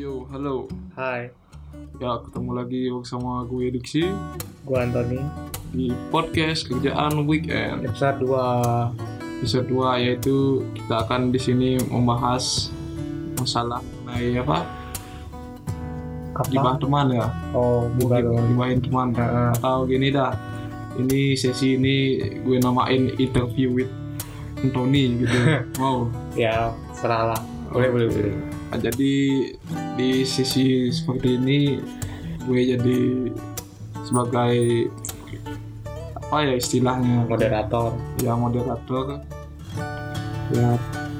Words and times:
Yo, 0.00 0.24
halo. 0.32 0.64
Hai, 0.96 1.28
Ya, 2.00 2.16
ketemu 2.24 2.50
lagi 2.56 2.88
bersama 2.88 3.44
gue 3.44 3.68
Diksi 3.70 4.08
gua 4.64 4.82
Anthony. 4.82 5.20
di 5.70 5.92
podcast 6.08 6.64
Kerjaan 6.64 7.28
Weekend. 7.28 7.84
Episode 7.84 8.24
2 8.24 9.38
Episode 9.38 9.66
2 9.68 10.04
yaitu 10.08 10.36
kita 10.72 11.04
akan 11.04 11.28
di 11.28 11.36
sini 11.36 11.68
membahas 11.86 12.72
masalah 13.36 13.84
mengenai 14.02 14.40
apa? 14.40 14.58
apa? 16.32 16.48
Gibah 16.48 16.80
teman 16.80 17.06
ya. 17.12 17.28
Oh, 17.52 17.84
Gibah, 18.00 18.24
bukan. 18.24 18.48
gibahin 18.48 18.80
teman. 18.80 19.06
Nah, 19.12 19.52
Atau 19.52 19.84
gini 19.84 20.08
dah. 20.08 20.32
Ini 20.96 21.36
sesi 21.36 21.76
ini 21.76 21.96
gue 22.40 22.56
namain 22.56 23.12
interview 23.14 23.68
with 23.76 23.92
Anthony 24.58 25.20
gitu. 25.20 25.38
Wow. 25.80 26.08
ya, 26.32 26.72
serah 26.96 27.36
lah. 27.36 27.40
Boleh, 27.70 27.88
boleh, 27.92 28.08
boleh. 28.10 28.34
Nah, 28.70 28.78
jadi 28.82 29.14
di 30.00 30.24
sisi 30.24 30.88
seperti 30.88 31.36
ini 31.36 31.76
gue 32.48 32.60
jadi 32.72 33.00
sebagai 34.00 34.88
apa 36.16 36.36
ya 36.40 36.54
istilahnya 36.56 37.28
Moderator. 37.28 37.92
ya 38.24 38.32
moderator 38.32 39.20
ya 40.56 40.72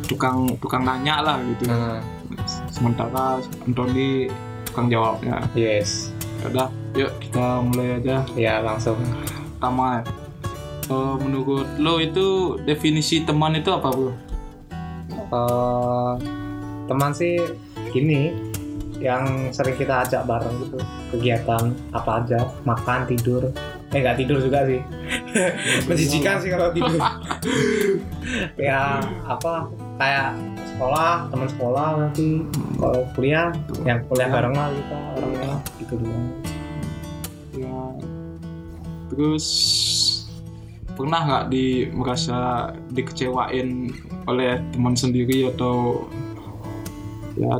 tukang 0.08 0.56
tukang 0.56 0.88
nanya 0.88 1.20
lah 1.20 1.36
gitu 1.44 1.68
Nah, 1.68 2.00
sementara 2.72 3.36
Anthony 3.68 4.32
tukang 4.64 4.88
jawabnya 4.88 5.44
yes. 5.52 6.08
Ya 6.40 6.46
udah 6.48 6.68
yuk 6.96 7.12
kita 7.20 7.60
mulai 7.60 8.00
aja 8.00 8.24
Ya, 8.32 8.64
langsung. 8.64 8.96
pertama 9.60 10.00
ya 10.00 10.02
Eh, 10.90 11.14
menurut 11.22 11.70
lo 11.78 12.02
itu 12.02 12.58
definisi 12.66 13.22
teman 13.22 13.54
itu 13.54 13.70
apa 13.70 13.94
bro? 13.94 14.10
Eh, 15.30 16.12
teman 16.90 17.14
sih 17.14 17.38
gini, 17.94 18.34
yang 19.00 19.48
sering 19.50 19.74
kita 19.80 20.04
ajak 20.04 20.28
bareng 20.28 20.54
gitu. 20.62 20.78
Kegiatan 21.16 21.72
apa 21.96 22.10
aja, 22.22 22.40
makan, 22.68 23.08
tidur. 23.08 23.48
Eh, 23.90 23.98
nggak 23.98 24.22
tidur 24.22 24.38
juga 24.38 24.68
sih. 24.68 24.80
Menjijikan 25.88 26.38
sih 26.38 26.52
kalau 26.52 26.70
tidur. 26.70 27.00
ya, 28.70 29.00
apa, 29.26 29.66
kayak 29.96 30.36
sekolah, 30.76 31.32
teman 31.32 31.48
sekolah 31.48 31.86
nanti. 32.06 32.44
Kalau 32.78 33.02
kuliah, 33.16 33.48
yang 33.88 34.04
kuliah 34.06 34.28
bareng 34.28 34.54
lah 34.54 34.68
kita 34.70 34.98
orangnya 35.16 35.52
gitu 35.80 35.94
doang. 35.98 36.28
ya 37.50 37.76
terus 39.10 39.46
pernah 40.94 41.20
nggak 41.26 41.44
di 41.50 41.90
merasa 41.90 42.70
dikecewain 42.94 43.90
oleh 44.30 44.62
teman 44.70 44.94
sendiri 44.94 45.50
atau 45.50 46.06
ya 47.34 47.50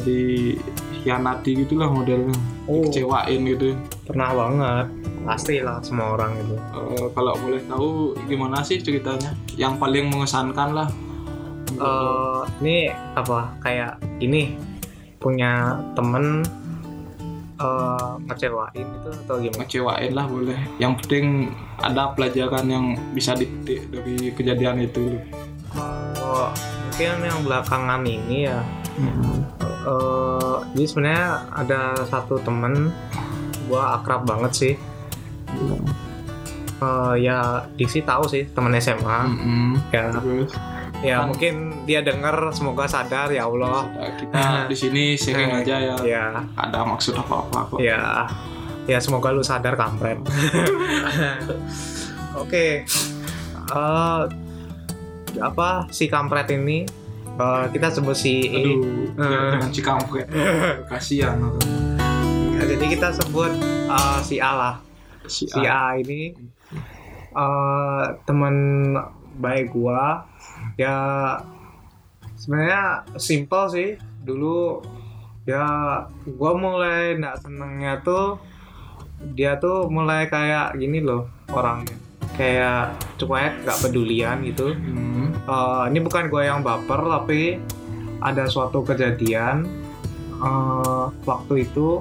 dikhianati 1.00 1.64
gitulah 1.64 1.88
modelnya 1.88 2.36
Oh, 2.68 2.86
kecewain 2.86 3.40
gitu 3.50 3.74
pernah 4.06 4.30
banget. 4.30 4.86
Pasti 5.26 5.58
lah 5.58 5.82
semua 5.82 6.14
orang 6.14 6.38
itu. 6.38 6.54
Eh, 6.54 7.08
kalau 7.16 7.34
boleh 7.40 7.58
tahu 7.66 8.14
gimana 8.30 8.62
sih 8.62 8.78
ceritanya 8.78 9.34
yang 9.58 9.74
paling 9.80 10.06
mengesankan 10.12 10.70
lah 10.76 10.88
eh 11.70 12.40
ini 12.60 12.90
apa 13.16 13.56
kayak 13.62 13.96
ini 14.20 14.58
punya 15.16 15.80
temen 15.94 16.42
eh 17.60 18.10
ngecewain 18.26 18.86
itu 18.86 19.10
atau 19.24 19.36
gimana? 19.38 19.58
ngecewain 19.64 20.12
lah 20.12 20.26
boleh 20.26 20.58
yang 20.82 20.98
penting 20.98 21.54
ada 21.80 22.10
pelajaran 22.12 22.66
yang 22.66 22.84
bisa 23.14 23.32
dipetik 23.38 23.86
dari 23.88 24.34
kejadian 24.34 24.84
itu 24.84 25.16
Oh, 25.70 26.50
mungkin 26.90 27.22
yang 27.22 27.40
belakangan 27.46 28.02
ini 28.02 28.50
ya. 28.50 28.58
Eh 29.80 30.56
jadi 30.70 30.84
sebenarnya 30.84 31.26
ada 31.50 31.80
satu 32.04 32.36
temen 32.38 32.92
gua 33.66 33.96
akrab 33.96 34.24
banget 34.24 34.52
sih. 34.52 34.74
Eh 36.76 37.14
ya 37.18 37.38
Diksi 37.74 38.00
tahu 38.02 38.24
sih 38.24 38.44
temen 38.46 38.72
SMA. 38.74 39.18
Mm-mm. 39.26 39.68
Ya, 39.90 40.08
terus 40.10 40.52
ya 41.00 41.16
Kan- 41.18 41.28
mungkin 41.28 41.54
dia 41.84 42.00
denger 42.00 42.50
semoga 42.50 42.84
sadar 42.84 43.28
ya 43.28 43.44
Allah. 43.44 43.88
kita 44.16 44.68
di 44.68 44.74
sini 44.74 45.02
sharing 45.14 45.48
aja 45.58 45.76
ya 45.78 45.96
Ya, 46.02 46.24
ada 46.54 46.84
maksud 46.84 47.16
apa-apa 47.16 47.58
kok 47.66 47.78
ya 47.80 48.28
ya 48.84 48.98
semoga 48.98 49.30
lu 49.30 49.40
sadar 49.40 49.74
kampret 49.74 50.20
oke 52.36 52.66
Eh, 53.70 54.22
apa 55.38 55.68
si 55.88 56.04
kampret 56.04 56.50
ini 56.50 56.82
eh, 57.40 57.64
kita 57.70 57.88
sebut 57.90 58.12
si 58.14 58.44
aduh 58.46 58.78
Eh. 59.10 59.50
dengan 59.50 59.70
cikampret 59.70 60.26
kasihan. 60.90 61.36
Ya, 62.54 62.62
jadi 62.68 62.84
kita 62.86 63.08
sebut 63.14 63.52
eh, 63.86 64.18
si 64.20 64.36
A 64.36 64.52
lah 64.52 64.74
si 65.24 65.44
si 65.46 65.60
A 65.62 65.90
A 65.90 65.96
ini 65.96 66.36
eh, 67.32 68.02
teman 68.22 68.54
baik 69.36 69.72
gua 69.72 70.28
ya 70.76 70.96
sebenarnya 72.34 72.82
simple 73.16 73.64
sih 73.68 73.90
dulu 74.20 74.84
ya 75.44 75.64
gua 76.30 76.52
mulai 76.54 77.16
nggak 77.16 77.40
senengnya 77.40 78.00
tuh 78.00 78.36
dia 79.32 79.56
tuh 79.56 79.88
mulai 79.88 80.26
kayak 80.26 80.76
gini 80.76 81.00
loh 81.00 81.24
orangnya 81.50 81.96
kayak 82.32 82.92
cuek 83.16 83.64
nggak 83.64 83.78
pedulian 83.80 84.40
gitu 84.42 84.72
Hmm. 84.72 85.29
Eh, 85.50 85.82
ini 85.90 85.98
bukan 85.98 86.30
gue 86.30 86.42
yang 86.46 86.62
baper 86.62 87.02
tapi 87.02 87.58
ada 88.22 88.46
suatu 88.46 88.86
kejadian 88.86 89.66
eh, 90.38 91.04
waktu 91.26 91.66
itu 91.66 91.98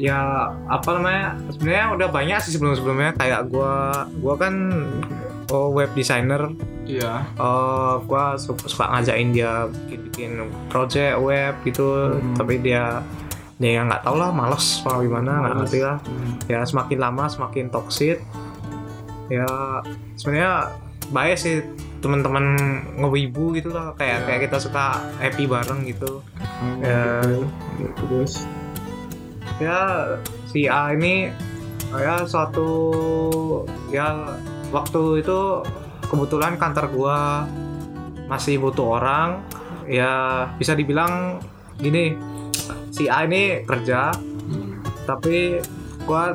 ya 0.00 0.50
apa 0.66 0.88
namanya 0.98 1.38
sebenarnya 1.54 1.86
udah 1.94 2.08
banyak 2.10 2.38
sih 2.42 2.56
sebelum 2.56 2.74
sebelumnya 2.74 3.14
kayak 3.14 3.46
gue 3.46 3.74
gue 4.18 4.34
kan 4.34 4.54
oh, 5.54 5.70
web 5.70 5.92
designer. 5.94 6.50
Iya. 6.82 7.22
Eh 7.38 7.94
gue 8.10 8.24
suka, 8.42 8.66
suka 8.66 8.84
ngajakin 8.90 9.28
dia 9.30 9.70
bikin 9.70 10.00
bikin 10.10 10.30
project 10.66 11.14
web 11.22 11.54
gitu 11.62 12.18
Hmm. 12.18 12.34
tapi 12.34 12.58
dia 12.58 13.04
dia 13.62 13.78
yang 13.78 13.86
nggak 13.86 14.02
tau 14.02 14.18
lah 14.18 14.34
males 14.34 14.82
apa 14.82 14.98
gimana 15.06 15.46
nggak 15.46 15.54
ngerti 15.62 15.78
lah. 15.86 16.02
Hmm. 16.02 16.34
ya 16.50 16.60
semakin 16.66 16.98
lama 16.98 17.24
semakin 17.30 17.70
toxic. 17.70 18.18
Ya 19.30 19.46
sebenarnya 20.18 20.74
baik 21.14 21.38
sih 21.38 21.62
teman-teman 22.02 22.44
ngewibu 22.98 23.54
gitu 23.54 23.70
lah 23.70 23.94
kayak 23.94 24.18
Ya. 24.18 24.26
kayak 24.26 24.40
kita 24.50 24.58
suka 24.58 25.00
happy 25.16 25.46
bareng 25.46 25.86
gitu 25.86 26.18
Oh, 26.18 26.82
Ya. 26.82 27.22
gitu. 27.22 27.86
terus 27.96 28.42
ya 29.56 29.78
si 30.44 30.66
A 30.66 30.90
ini 30.92 31.30
ya 31.94 32.26
suatu 32.26 32.68
ya 33.88 34.34
waktu 34.74 35.22
itu 35.22 35.40
kebetulan 36.06 36.58
kantor 36.58 36.86
gua 36.90 37.18
masih 38.26 38.58
butuh 38.58 38.98
orang 38.98 39.44
ya 39.84 40.44
bisa 40.56 40.72
dibilang 40.72 41.38
gini 41.76 42.16
si 42.90 43.06
A 43.06 43.24
ini 43.24 43.62
kerja 43.62 44.10
tapi 45.04 45.60
gua 46.02 46.32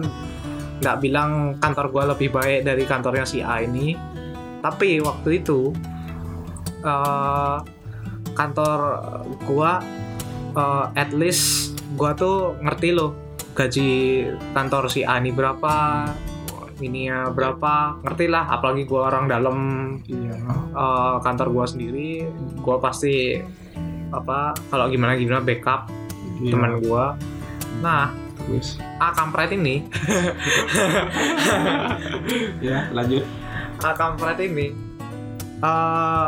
nggak 0.77 0.97
bilang 1.01 1.57
kantor 1.57 1.89
gua 1.89 2.03
lebih 2.13 2.29
baik 2.29 2.61
dari 2.61 2.83
kantornya 2.85 3.25
si 3.25 3.41
A 3.41 3.59
ini 3.59 3.97
tapi 4.61 4.99
waktu 5.01 5.43
itu 5.43 5.73
eh, 6.81 7.57
kantor 8.33 8.79
gua 9.45 9.81
eh, 10.53 10.85
at 10.93 11.11
least 11.13 11.75
gua 11.97 12.13
tuh 12.13 12.57
ngerti 12.61 12.93
loh 12.93 13.13
gaji 13.57 13.89
kantor 14.53 14.85
si 14.89 15.01
A 15.01 15.17
ini 15.17 15.33
berapa 15.33 16.05
ini 16.77 17.09
ya 17.09 17.33
berapa 17.33 18.05
ngerti 18.05 18.29
lah 18.29 18.45
apalagi 18.53 18.85
gua 18.85 19.09
orang 19.09 19.25
dalam 19.25 19.57
iya. 20.05 20.37
eh, 20.73 21.15
kantor 21.25 21.47
gua 21.53 21.65
sendiri 21.65 22.29
gua 22.61 22.77
pasti 22.77 23.41
apa 24.07 24.55
kalau 24.71 24.87
gimana 24.87 25.19
gimana 25.19 25.43
backup 25.43 25.89
iya. 26.39 26.51
teman 26.53 26.79
gua. 26.85 27.17
Nah 27.83 28.13
terus? 28.47 28.79
A 29.01 29.11
kampret 29.11 29.51
ini. 29.53 29.83
Ya 32.59 32.91
lanjut 32.91 33.23
A 33.83 33.93
kampret 33.93 34.41
ini 34.41 34.73
eh 35.57 36.27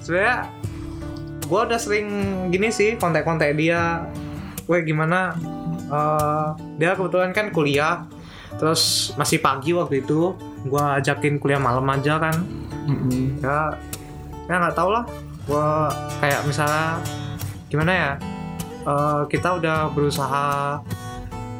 sebenarnya 0.00 0.48
gue 1.44 1.60
udah 1.64 1.80
sering 1.80 2.08
gini 2.52 2.68
sih 2.72 2.96
kontak-kontak 2.96 3.56
dia. 3.56 4.08
Gue 4.68 4.84
gimana? 4.84 5.32
Eh 5.88 6.48
dia 6.76 6.92
kebetulan 6.96 7.32
kan 7.32 7.52
kuliah 7.52 8.04
terus 8.56 9.12
masih 9.16 9.40
pagi 9.40 9.72
waktu 9.76 10.04
itu. 10.04 10.32
Gue 10.64 10.80
ajakin 10.80 11.40
kuliah 11.40 11.60
malam 11.60 11.88
aja 11.88 12.20
kan. 12.20 12.36
Ya 13.40 13.76
ya 14.48 14.54
nggak 14.60 14.76
tau 14.76 14.92
lah. 14.92 15.04
Gue 15.48 15.68
kayak 16.20 16.44
misalnya 16.44 17.00
gimana 17.68 17.92
ya? 17.92 18.12
Eh, 18.88 19.22
kita 19.28 19.60
udah 19.60 19.92
berusaha 19.92 20.80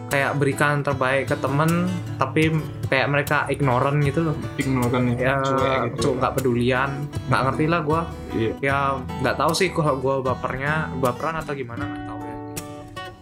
kayak 0.08 0.40
berikan 0.40 0.80
terbaik 0.80 1.28
ke 1.28 1.36
temen 1.36 1.88
tapi 2.16 2.52
kayak 2.88 3.08
mereka 3.12 3.44
ignorant 3.52 4.00
gitu. 4.00 4.32
Loh 4.32 4.36
ignoran 4.56 5.14
ya 5.14 5.16
ya 5.20 5.34
cuek 5.44 5.80
gitu. 5.94 6.16
nggak 6.16 6.32
pedulian 6.40 6.90
nggak 7.28 7.42
ngerti 7.48 7.64
lah 7.68 7.80
gue 7.84 8.00
iya. 8.34 8.52
Ya 8.64 8.78
nggak 8.98 9.36
tahu 9.36 9.52
sih 9.52 9.68
kalau 9.70 10.00
gue 10.00 10.14
bapernya 10.24 10.88
baperan 10.98 11.38
atau 11.38 11.52
gimana 11.52 11.84
nggak 11.84 12.04
tahu 12.08 12.20
ya. 12.24 12.36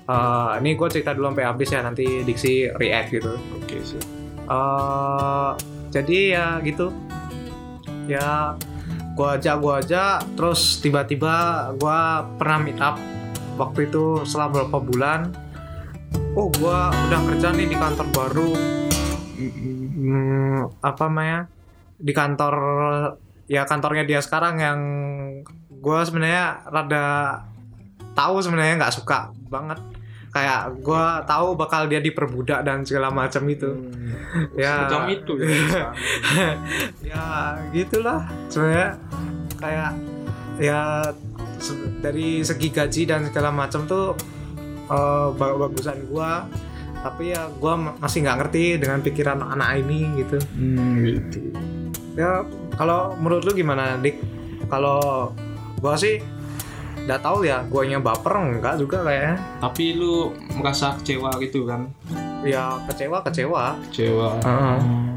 Eh, 0.07 0.53
ini 0.63 0.71
gue 0.79 0.89
cerita 0.89 1.11
dulu 1.13 1.35
sampai 1.35 1.47
habis 1.51 1.69
ya 1.69 1.81
nanti 1.83 2.07
diksi 2.23 2.71
react 2.79 3.09
gitu. 3.11 3.35
Oke 3.59 3.77
sih. 3.83 4.01
eh 4.47 5.51
jadi 5.91 6.19
ya 6.39 6.47
gitu. 6.63 6.95
Ya 8.07 8.55
gua 9.17 9.41
aja 9.41 9.57
gua 9.57 9.81
aja 9.81 10.21
terus 10.37 10.79
tiba-tiba 10.85 11.73
gua 11.81 12.23
pernah 12.37 12.59
meet 12.63 12.79
up 12.79 13.01
waktu 13.57 13.89
itu 13.89 14.23
setelah 14.29 14.53
beberapa 14.53 14.79
bulan 14.85 15.33
oh 16.37 16.53
gua 16.61 16.93
udah 16.93 17.21
kerja 17.33 17.49
nih 17.57 17.67
di 17.73 17.77
kantor 17.77 18.07
baru. 18.13 18.51
Hmm, 19.97 20.69
apa 20.85 21.03
namanya 21.09 21.41
di 21.97 22.13
kantor 22.13 22.55
ya 23.49 23.65
kantornya 23.65 24.05
dia 24.05 24.21
sekarang 24.21 24.61
yang 24.61 24.81
gua 25.81 26.05
sebenarnya 26.05 26.69
rada 26.69 27.41
tahu 28.13 28.45
sebenarnya 28.45 28.77
nggak 28.77 28.95
suka 28.95 29.33
banget. 29.49 29.81
Kayak 30.29 30.85
gua 30.85 31.25
tahu 31.25 31.57
bakal 31.57 31.89
dia 31.89 32.05
diperbudak 32.05 32.61
dan 32.61 32.85
segala 32.85 33.09
macam 33.09 33.41
itu. 33.49 33.73
Ya. 34.53 34.85
Semacam 34.85 35.03
itu 35.09 35.33
ya. 35.41 35.89
ya 37.17 37.25
gitulah 37.73 38.21
sebenarnya. 38.53 39.01
Kayak 39.57 39.91
ya 40.61 40.81
dari 42.05 42.45
segi 42.45 42.69
gaji 42.69 43.03
dan 43.09 43.25
segala 43.33 43.49
macam 43.49 43.89
tuh 43.89 44.13
ba- 45.33 45.57
bagusan 45.59 46.07
gua 46.07 46.47
tapi 46.97 47.31
ya 47.31 47.47
gua 47.53 47.75
ma- 47.75 47.97
masih 47.99 48.23
nggak 48.23 48.37
ngerti 48.41 48.65
dengan 48.77 48.99
pikiran 49.01 49.39
anak 49.41 49.79
ini 49.79 49.99
gitu 50.17 50.39
Hmm, 50.53 50.95
gitu. 51.01 51.39
ya 52.15 52.43
kalau 52.75 53.15
menurut 53.15 53.43
lu 53.43 53.53
gimana 53.53 53.97
dik 53.97 54.19
kalau 54.67 55.31
gua 55.77 55.95
sih 55.95 56.19
nggak 56.99 57.21
tahu 57.21 57.43
ya 57.43 57.63
guanya 57.65 57.99
baper 57.99 58.35
enggak 58.35 58.75
juga 58.77 59.03
kayaknya 59.03 59.39
Tapi 59.61 59.95
lu 59.95 60.31
merasa 60.53 60.97
kecewa 60.97 61.31
gitu 61.39 61.63
kan? 61.65 61.87
ya 62.43 62.79
kecewa 62.85 63.23
kecewa 63.23 63.79
Kecewa. 63.87 64.31
Heeh. 64.41 64.79
Hmm. 64.79 65.15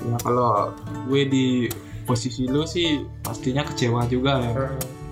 Ya 0.00 0.16
kalau 0.18 0.72
gue 1.04 1.22
di 1.24 1.46
posisi 2.04 2.44
lu 2.44 2.64
sih 2.64 2.96
pastinya 3.20 3.60
kecewa 3.62 4.04
juga 4.04 4.36
ya. 4.38 4.52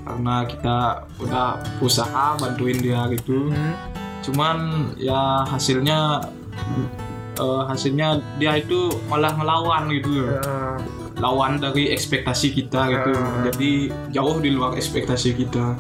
Karena 0.07 0.47
kita 0.47 1.03
udah 1.19 1.59
usaha 1.83 2.39
bantuin 2.39 2.79
dia 2.79 3.11
gitu. 3.11 3.51
Hmm. 3.51 3.75
Cuman 4.23 4.57
ya 4.95 5.43
hasilnya 5.51 6.23
eh, 7.37 7.63
hasilnya 7.67 8.23
dia 8.39 8.63
itu 8.63 8.95
malah 9.11 9.35
ngelawan 9.35 9.91
gitu. 9.91 10.31
Eh, 10.31 10.79
lawan 11.17 11.57
dari 11.57 11.89
ekspektasi 11.97 12.53
kita 12.53 12.93
gitu 12.93 13.11
Ah. 13.17 13.49
jadi 13.49 13.89
jauh 14.13 14.37
di 14.37 14.53
luar 14.53 14.77
ekspektasi 14.77 15.33
kita 15.37 15.77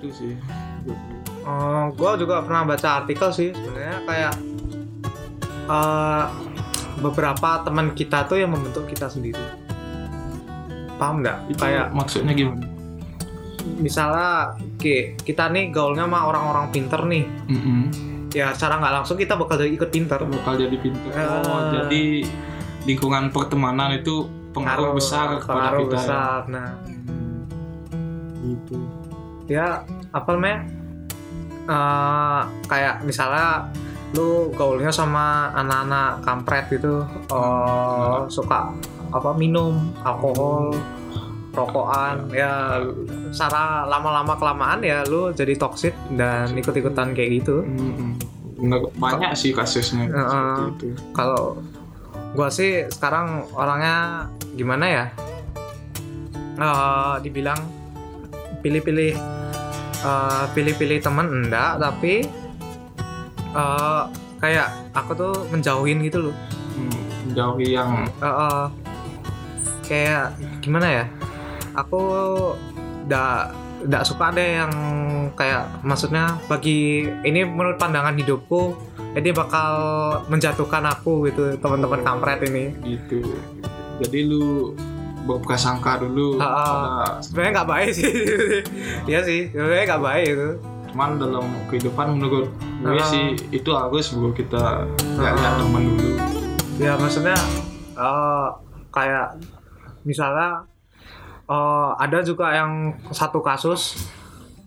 itu 0.00 0.08
sih 0.12 0.34
Uh, 1.44 1.92
gue 1.92 2.24
juga 2.24 2.40
pernah 2.40 2.64
baca 2.64 3.04
artikel 3.04 3.28
sih 3.28 3.52
sebenarnya 3.52 4.00
kayak 4.08 4.32
uh, 5.68 6.32
beberapa 7.04 7.60
teman 7.60 7.92
kita 7.92 8.24
tuh 8.24 8.40
yang 8.40 8.56
membentuk 8.56 8.88
kita 8.88 9.12
sendiri 9.12 9.44
paham 10.96 11.20
nggak 11.20 11.52
kayak 11.60 11.92
maksudnya 11.92 12.32
gimana 12.32 12.64
misalnya 13.78 14.52
oke, 14.56 14.96
kita 15.20 15.48
nih 15.48 15.68
gaulnya 15.68 16.04
sama 16.04 16.28
orang-orang 16.28 16.68
pinter 16.70 17.00
nih. 17.04 17.24
Mm-mm. 17.48 17.82
ya 18.34 18.50
secara 18.50 18.82
nggak 18.82 18.94
langsung 18.98 19.14
kita 19.14 19.38
bakal 19.38 19.54
jadi 19.54 19.70
ikut 19.70 19.90
pinter. 19.90 20.18
Bakal 20.18 20.54
jadi 20.58 20.76
pintar 20.82 21.10
oh 21.14 21.46
Ah. 21.46 21.70
jadi 21.70 22.26
lingkungan 22.82 23.30
pertemanan 23.30 23.94
itu 23.94 24.26
pengaruh 24.50 24.90
besar 24.90 25.38
kepada 25.38 25.70
pengaruh 25.70 25.80
kita 25.80 25.94
ya. 25.94 25.98
besar 26.02 26.40
nah. 26.50 26.70
Gitu. 28.42 28.76
Ya 29.46 29.66
apa 30.10 30.28
namanya? 30.34 30.58
Eh, 31.64 32.42
kayak 32.66 33.06
misalnya 33.06 33.70
lu 34.12 34.52
gaulnya 34.52 34.90
sama 34.90 35.54
anak-anak 35.54 36.20
kampret 36.22 36.64
gitu. 36.70 37.06
Eh, 37.30 38.18
suka 38.28 38.74
apa 39.10 39.30
minum 39.32 39.78
alkohol 40.02 40.74
rokokan 41.54 42.28
ya 42.34 42.82
secara 43.30 43.86
lama-lama 43.86 44.34
kelamaan 44.34 44.82
ya 44.82 45.06
lu 45.06 45.30
jadi 45.30 45.54
toxic 45.54 45.94
dan 46.18 46.50
ikut-ikutan 46.52 47.14
kayak 47.14 47.40
gitu. 47.42 47.62
Bener, 48.54 48.80
banyak 48.98 49.32
sih 49.38 49.54
kasusnya 49.54 50.10
itu. 50.10 50.94
Kalau 51.14 51.58
gua 52.34 52.50
sih 52.50 52.90
sekarang 52.90 53.46
orangnya 53.54 54.28
gimana 54.58 54.86
ya? 54.86 55.04
Eh, 56.54 57.14
dibilang 57.22 57.58
pilih-pilih 58.62 59.12
eh, 60.04 60.44
pilih-pilih 60.54 60.98
temen 61.02 61.26
enggak 61.30 61.78
tapi 61.82 62.26
eh, 63.54 64.02
kayak 64.42 64.68
aku 64.94 65.10
tuh 65.14 65.34
menjauhin 65.50 66.02
gitu 66.02 66.30
loh. 66.30 66.36
Hmm, 66.74 67.02
menjauhi 67.30 67.74
yang 67.74 68.06
Eh, 68.22 68.26
eh, 68.26 68.64
kayak 69.84 70.34
gimana 70.64 70.88
ya 70.88 71.04
aku 71.74 72.00
ndak 73.04 73.52
ndak 73.84 74.02
suka 74.02 74.32
deh 74.32 74.58
yang 74.58 74.72
kayak 75.34 75.68
maksudnya 75.80 76.40
bagi 76.46 77.04
ini 77.20 77.44
menurut 77.44 77.76
pandangan 77.76 78.14
hidupku 78.14 78.72
dia 79.14 79.30
bakal 79.30 79.70
menjatuhkan 80.26 80.82
aku 80.84 81.28
gitu 81.28 81.54
teman-teman 81.56 82.00
kampret 82.00 82.40
ini 82.44 82.72
gitu 82.82 83.20
jadi 83.96 84.18
lu 84.24 84.74
berprasangka 85.24 86.00
dulu 86.00 86.36
Ah, 86.36 86.44
ah. 86.44 86.66
pada- 86.66 87.20
sebenarnya 87.20 87.52
nggak 87.54 87.70
baik 87.70 87.90
sih 87.90 88.12
Iya 89.10 89.20
sih 89.22 89.40
sebenarnya 89.48 89.84
nggak 89.86 90.04
baik 90.04 90.26
itu 90.28 90.48
cuman 90.90 91.10
dalam 91.18 91.46
kehidupan 91.68 92.06
menurut 92.12 92.46
gue 92.80 92.94
Ah. 92.94 93.04
sih 93.04 93.24
itu 93.50 93.70
harus 93.70 94.12
bro 94.12 94.30
kita 94.30 94.84
nggak 95.14 95.32
Ah. 95.34 95.56
teman 95.56 95.82
dulu 95.90 96.10
ya 96.76 96.92
maksudnya 96.96 97.36
eh, 97.94 98.46
kayak 98.90 99.38
misalnya 100.02 100.66
eh, 101.48 101.90
ada 101.98 102.18
juga 102.24 102.52
yang 102.54 102.96
satu 103.12 103.44
kasus 103.44 104.08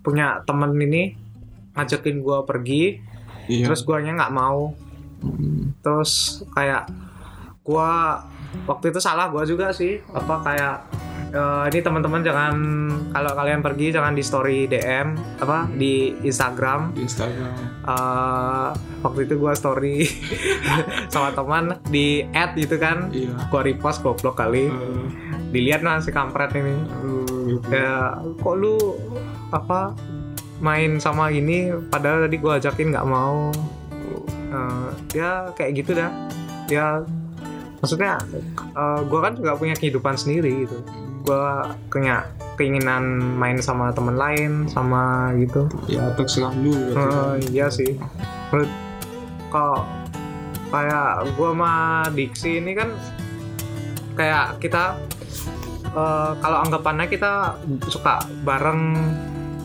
punya 0.05 0.39
temen 0.47 0.71
ini 0.79 1.19
ngajakin 1.77 2.23
gua 2.23 2.47
pergi 2.47 2.97
iya. 3.51 3.67
terus 3.67 3.83
guanya 3.85 4.17
nggak 4.17 4.35
mau. 4.35 4.73
Hmm. 5.17 5.73
terus 5.81 6.45
kayak 6.53 6.85
gua 7.65 8.21
waktu 8.69 8.93
itu 8.93 8.99
salah 9.01 9.33
gua 9.33 9.43
juga 9.43 9.73
sih. 9.73 9.97
Apa 10.13 10.45
kayak 10.45 10.77
eh, 11.33 11.63
ini 11.73 11.79
teman-teman 11.81 12.21
jangan 12.21 12.55
kalau 13.11 13.31
kalian 13.33 13.61
pergi 13.65 13.91
jangan 13.91 14.13
di 14.13 14.23
story 14.23 14.69
DM 14.69 15.17
apa 15.41 15.65
di 15.73 16.13
Instagram. 16.21 16.93
Di 16.93 17.01
Instagram. 17.03 17.53
Eh, 17.81 18.69
waktu 19.01 19.19
itu 19.25 19.33
gua 19.41 19.57
story 19.57 20.05
sama 21.13 21.33
teman 21.33 21.81
di 21.89 22.23
add 22.31 22.53
gitu 22.53 22.77
kan. 22.77 23.09
Iya. 23.09 23.49
Gua 23.49 23.61
repost 23.65 24.05
goblok 24.05 24.37
kali. 24.37 24.69
Eh, 24.69 25.26
dilihat 25.57 25.81
lah 25.81 25.97
si 25.97 26.13
kampret 26.13 26.53
ini 26.53 26.77
gitu. 27.49 27.65
ya 27.73 28.21
kok 28.21 28.53
lu 28.53 28.77
apa 29.49 29.97
main 30.61 31.01
sama 31.01 31.33
ini 31.33 31.73
padahal 31.89 32.29
tadi 32.29 32.37
gua 32.37 32.61
ajakin 32.61 32.93
nggak 32.93 33.09
mau 33.09 33.49
Eh, 34.47 34.89
ya 35.11 35.51
kayak 35.51 35.83
gitu 35.83 35.91
dah 35.99 36.11
ya 36.71 37.03
maksudnya 37.83 38.15
eh, 38.55 38.99
gua 39.11 39.19
kan 39.27 39.33
juga 39.35 39.59
punya 39.59 39.75
kehidupan 39.75 40.15
sendiri 40.15 40.63
gitu 40.63 40.79
gua 41.27 41.75
punya 41.91 42.23
keinginan 42.55 43.19
main 43.35 43.59
sama 43.59 43.91
temen 43.91 44.15
lain 44.15 44.71
sama 44.71 45.35
gitu 45.35 45.67
ya 45.91 46.15
terserah 46.15 46.55
lu 46.63 46.71
gitu. 46.71 46.95
Eh, 46.95 47.33
iya 47.51 47.67
sih. 47.67 47.99
Menurut 48.49 48.71
kalau 49.51 49.83
kayak 50.71 51.27
gua 51.35 51.49
sama 51.51 51.73
Diksi 52.15 52.63
ini 52.63 52.71
kan 52.71 52.95
kayak 54.15 54.63
kita 54.63 54.95
eh, 55.97 56.31
kalau 56.37 56.57
anggapannya 56.61 57.09
kita 57.09 57.57
suka 57.89 58.21
bareng 58.45 58.93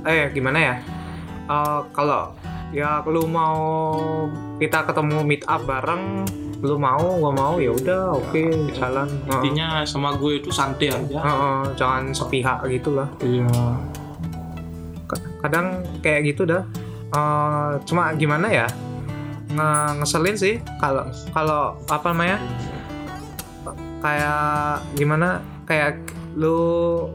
eh 0.02 0.32
gimana 0.32 0.58
ya? 0.58 0.74
Eh, 1.46 1.80
kalau 1.92 2.32
ya 2.72 3.04
lu 3.04 3.28
mau 3.28 3.60
kita 4.56 4.88
ketemu 4.88 5.20
meet 5.28 5.44
up 5.44 5.60
bareng 5.68 6.24
lu 6.62 6.78
mau 6.78 7.18
gua 7.18 7.34
mau 7.34 7.54
ya 7.58 7.74
udah 7.74 8.16
oke 8.16 8.70
jalan. 8.72 9.04
Heeh. 9.04 9.34
intinya 9.42 9.82
sama 9.82 10.14
gue 10.16 10.38
itu 10.40 10.48
santai 10.48 10.94
aja. 10.94 11.18
Heeh, 11.20 11.58
jangan 11.74 12.14
sepihak 12.14 12.62
gitu 12.70 12.94
lah. 12.96 13.10
Iya. 13.18 13.50
Kadang 15.42 15.82
kayak 16.00 16.32
gitu 16.32 16.46
dah. 16.46 16.62
Eh, 17.12 17.72
cuma 17.84 18.14
gimana 18.14 18.46
ya? 18.48 18.70
Nge- 19.52 19.92
ngeselin 20.00 20.36
sih 20.38 20.54
kalau 20.80 21.04
kalau 21.34 21.76
apa 21.90 22.14
namanya? 22.14 22.38
Kayak 24.00 24.80
gimana? 24.94 25.42
Kayak 25.66 25.98
lu 26.34 26.58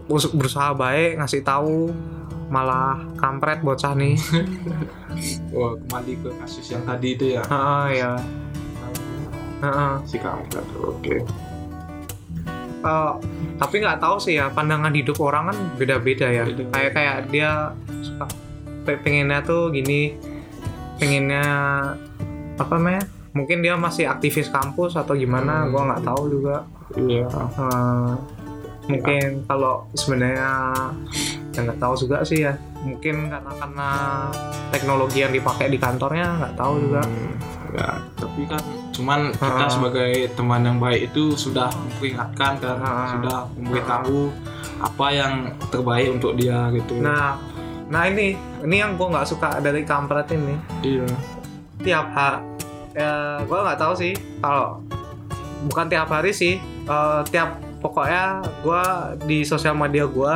bus- 0.06 0.30
berusaha 0.30 0.72
baik 0.72 1.18
ngasih 1.18 1.42
tahu 1.42 1.90
malah 2.48 3.02
kampret 3.16 3.60
bocah 3.60 3.92
nih. 3.92 4.16
Wah, 5.52 5.74
kembali 5.78 6.14
ke 6.18 6.30
kasus 6.38 6.70
yang 6.70 6.84
tadi 6.84 7.14
itu 7.14 7.26
ya? 7.34 7.42
Heeh, 7.44 7.86
ya 7.98 8.12
Heeh. 9.60 9.94
si 10.04 10.16
kampret 10.16 10.64
oke. 10.78 11.16
Eh, 12.78 13.12
tapi 13.58 13.76
nggak 13.78 13.98
tahu 13.98 14.16
sih 14.18 14.38
ya 14.38 14.48
pandangan 14.48 14.94
hidup 14.94 15.18
orang 15.20 15.50
kan 15.50 15.58
beda-beda 15.76 16.30
ya. 16.30 16.46
Beda. 16.46 16.70
kayak 16.72 16.92
kayak 16.94 17.16
dia 17.28 17.74
suka 18.00 18.26
pe- 18.86 19.02
pengennya 19.02 19.42
tuh 19.42 19.70
gini 19.70 20.14
pengennya 20.96 21.44
apa 22.56 22.74
namanya? 22.76 23.04
Mungkin 23.34 23.60
dia 23.60 23.76
masih 23.76 24.06
aktivis 24.06 24.48
kampus 24.48 24.94
atau 24.94 25.14
gimana 25.14 25.62
Hmm. 25.62 25.70
gua 25.70 25.82
nggak 25.90 26.04
tahu 26.06 26.22
juga. 26.32 26.64
Iya. 26.96 27.26
Eh, 27.28 28.14
mungkin 28.88 29.44
kalau 29.46 29.84
sebenarnya 29.94 30.50
ya 31.54 31.60
nggak 31.62 31.80
tahu 31.80 31.94
juga 31.98 32.24
sih 32.24 32.44
ya. 32.44 32.54
Mungkin 32.82 33.28
karena 33.28 33.52
karena 33.52 33.90
teknologi 34.70 35.20
yang 35.22 35.34
dipakai 35.34 35.68
di 35.68 35.78
kantornya 35.78 36.28
nggak 36.38 36.54
tahu 36.56 36.74
juga. 36.80 37.02
Hmm, 37.04 37.34
ya 37.76 37.90
tapi 38.16 38.42
kan 38.48 38.64
cuman 38.96 39.30
kita 39.30 39.66
Ah. 39.66 39.70
sebagai 39.70 40.12
teman 40.34 40.62
yang 40.64 40.78
baik 40.78 41.12
itu 41.12 41.36
sudah 41.36 41.70
memperingatkan 41.70 42.58
kan 42.58 42.78
Ah. 42.80 43.08
sudah 43.14 43.38
memberitahu 43.54 44.32
apa 44.78 45.08
yang 45.10 45.34
terbaik 45.70 46.08
untuk 46.14 46.34
dia 46.34 46.70
gitu. 46.72 46.98
Nah 46.98 47.38
nah 47.88 48.04
ini 48.04 48.36
ini 48.62 48.76
yang 48.78 48.96
gua 48.96 49.20
nggak 49.20 49.28
suka 49.28 49.58
dari 49.60 49.84
kampret 49.84 50.32
ini. 50.32 50.56
Iya. 50.82 51.08
Tiap 51.82 52.08
hari 52.12 52.40
ya 52.98 53.38
gue 53.46 53.54
nggak 53.54 53.78
tahu 53.78 53.94
sih 53.94 54.14
kalau 54.42 54.82
bukan 55.70 55.86
tiap 55.86 56.10
hari 56.10 56.34
sih 56.34 56.58
eh, 56.90 57.22
tiap 57.30 57.62
pokoknya 57.88 58.44
gue 58.60 58.84
di 59.24 59.40
sosial 59.48 59.80
media 59.80 60.04
gue 60.04 60.36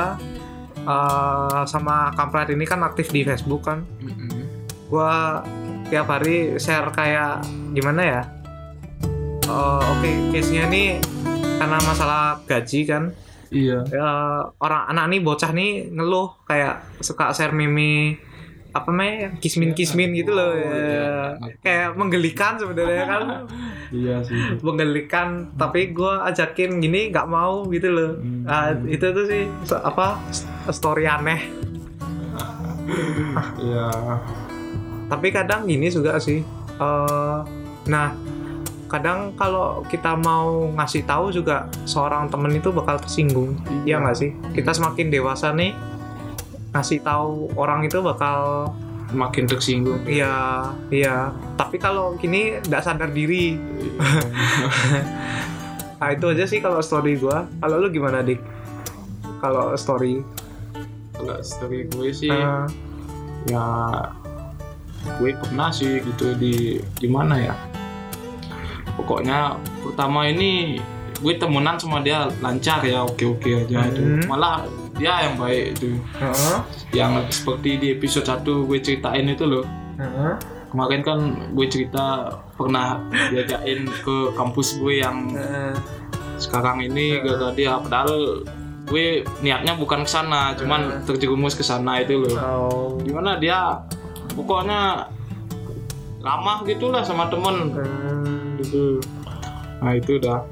eh, 0.87 1.61
sama 1.67 2.15
kampret 2.15 2.55
ini 2.55 2.63
kan 2.63 2.79
aktif 2.87 3.11
di 3.11 3.27
Facebook 3.27 3.67
kan. 3.67 3.83
Mm-mm. 3.99 4.63
gue 4.91 5.15
tiap 5.91 6.07
hari 6.07 6.55
share 6.55 6.87
kayak 6.95 7.43
gimana 7.75 8.01
ya? 8.03 8.21
Eh, 9.51 9.83
oke 9.91 10.11
case 10.31 10.55
nya 10.55 10.71
ini 10.71 11.03
karena 11.59 11.77
masalah 11.83 12.39
gaji 12.47 12.87
kan. 12.87 13.11
Iya. 13.51 13.83
Ya 13.91 14.09
orang 14.63 14.95
anak 14.95 15.05
nih 15.11 15.19
bocah 15.19 15.51
nih 15.51 15.91
ngeluh 15.91 16.39
kayak 16.47 17.03
suka 17.03 17.35
share 17.35 17.51
meme 17.51 18.15
apa 18.71 18.87
namanya 18.87 19.35
kismin 19.37 19.71
kismin 19.71 20.15
gitu 20.15 20.31
loh 20.31 20.51
Oh, 20.51 20.55
ya. 20.55 20.71
iya. 20.71 21.11
kayak 21.59 21.89
menggelikan 21.93 22.55
sebenarnya 22.55 23.03
kan. 23.03 23.21
Iya 23.91 24.15
sih. 24.23 24.39
Menggelikan 24.59 25.51
tapi 25.53 25.91
gue 25.91 26.13
ajakin 26.23 26.79
gini 26.79 27.11
nggak 27.11 27.27
mau 27.27 27.67
gitu 27.67 27.91
loh. 27.91 28.11
Hmm. 28.17 28.47
Ah, 28.47 28.71
itu 28.81 29.03
tuh 29.03 29.27
sih 29.27 29.43
apa 29.73 30.15
story 30.69 31.03
aneh. 31.03 31.41
Iya. 33.57 33.87
Tapi 35.07 35.27
kadang 35.29 35.67
gini 35.67 35.87
juga 35.87 36.15
sih 36.17 36.39
Eh, 36.81 37.39
nah 37.85 38.09
kadang 38.89 39.37
kalau 39.37 39.85
kita 39.85 40.17
mau 40.17 40.65
ngasih 40.73 41.05
tahu 41.05 41.29
juga 41.29 41.69
seorang 41.85 42.25
temen 42.27 42.51
itu 42.51 42.73
bakal 42.73 42.97
tersinggung. 42.97 43.53
Iya. 43.85 44.01
nggak 44.01 44.17
sih? 44.17 44.33
Kita 44.51 44.73
semakin 44.73 45.07
dewasa 45.07 45.53
nih 45.53 45.77
ngasih 46.71 46.99
tahu 47.01 47.51
orang 47.53 47.83
itu 47.83 47.99
bakal 47.99 48.71
makin 49.11 49.43
tersinggung. 49.43 49.99
Iya 50.03 50.33
iya. 50.87 51.29
Tapi 51.55 51.75
kalau 51.75 52.15
gini 52.15 52.59
nggak 52.61 52.81
sadar 52.81 53.09
diri. 53.09 53.55
Nah 56.01 56.09
itu 56.09 56.25
aja 56.25 56.49
sih 56.49 56.57
kalau 56.57 56.81
story 56.81 57.13
gua. 57.13 57.45
Kalau 57.61 57.77
lu 57.77 57.93
gimana 57.93 58.25
dik? 58.25 58.41
Kalau 59.37 59.69
story? 59.75 60.25
Kalau 61.13 61.37
story 61.41 61.85
gue 61.85 62.09
sih 62.09 62.25
Eh, 62.25 62.65
ya 63.45 63.65
gue 65.17 65.29
pernah 65.37 65.69
sih 65.69 66.01
gitu 66.01 66.33
di 66.33 66.81
di 66.81 67.05
mana 67.05 67.37
ya? 67.37 67.53
Pokoknya 68.97 69.53
pertama 69.81 70.25
ini 70.25 70.81
gue 71.21 71.33
temenan 71.37 71.77
sama 71.77 72.01
dia 72.01 72.25
lancar 72.41 72.81
ya 72.81 73.05
oke 73.05 73.37
oke 73.37 73.49
aja. 73.61 73.85
Itu 73.85 74.01
Hmm. 74.01 74.25
malah 74.25 74.65
dia 75.01 75.25
yang 75.25 75.35
baik 75.35 75.73
itu 75.73 75.97
heeh, 76.15 76.57
yang 76.93 77.11
seperti 77.27 77.69
di 77.75 77.87
episode 77.91 78.23
1 78.23 78.45
gue 78.45 78.77
ceritain 78.79 79.25
itu 79.25 79.43
loh 79.43 79.65
heeh, 79.97 80.33
kemarin 80.69 81.01
kan 81.01 81.19
gue 81.49 81.65
cerita 81.65 82.29
pernah 82.53 83.01
diajakin 83.09 83.89
ke 83.99 84.17
kampus 84.31 84.77
gue 84.77 85.01
yang 85.01 85.33
heeh. 85.33 85.73
sekarang 86.37 86.81
ini 86.81 87.17
Hmm. 87.17 87.21
gara-gara 87.23 87.51
dia 87.51 87.73
padahal 87.75 88.45
gue 88.83 89.05
niatnya 89.39 89.73
bukan 89.73 90.03
ke 90.03 90.11
sana 90.11 90.53
cuman 90.53 90.81
Hmm. 90.91 91.01
terjerumus 91.03 91.53
ke 91.53 91.61
sana 91.61 91.97
itu 91.99 92.17
loh 92.17 92.35
Oh. 92.35 92.89
gimana 92.99 93.35
dia 93.35 93.81
pokoknya 94.31 95.09
ramah 96.19 96.61
gitulah 96.63 97.01
sama 97.01 97.25
temen 97.25 97.73
Hmm. 97.73 98.57
gitu 98.57 99.01
nah 99.77 99.91
itu 99.91 100.17
udah 100.17 100.45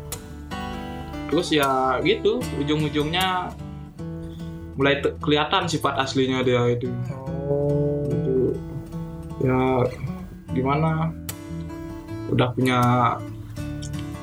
terus 1.30 1.50
ya 1.50 1.70
gitu 2.02 2.42
ujung-ujungnya 2.58 3.54
mulai 4.80 4.96
kelihatan 5.20 5.68
sifat 5.68 6.00
aslinya 6.00 6.40
dia 6.40 6.64
itu 6.66 6.88
Oh. 7.50 8.08
itu 8.08 8.56
ya 9.42 9.84
gimana 10.50 11.12
udah 12.30 12.48
punya 12.54 12.80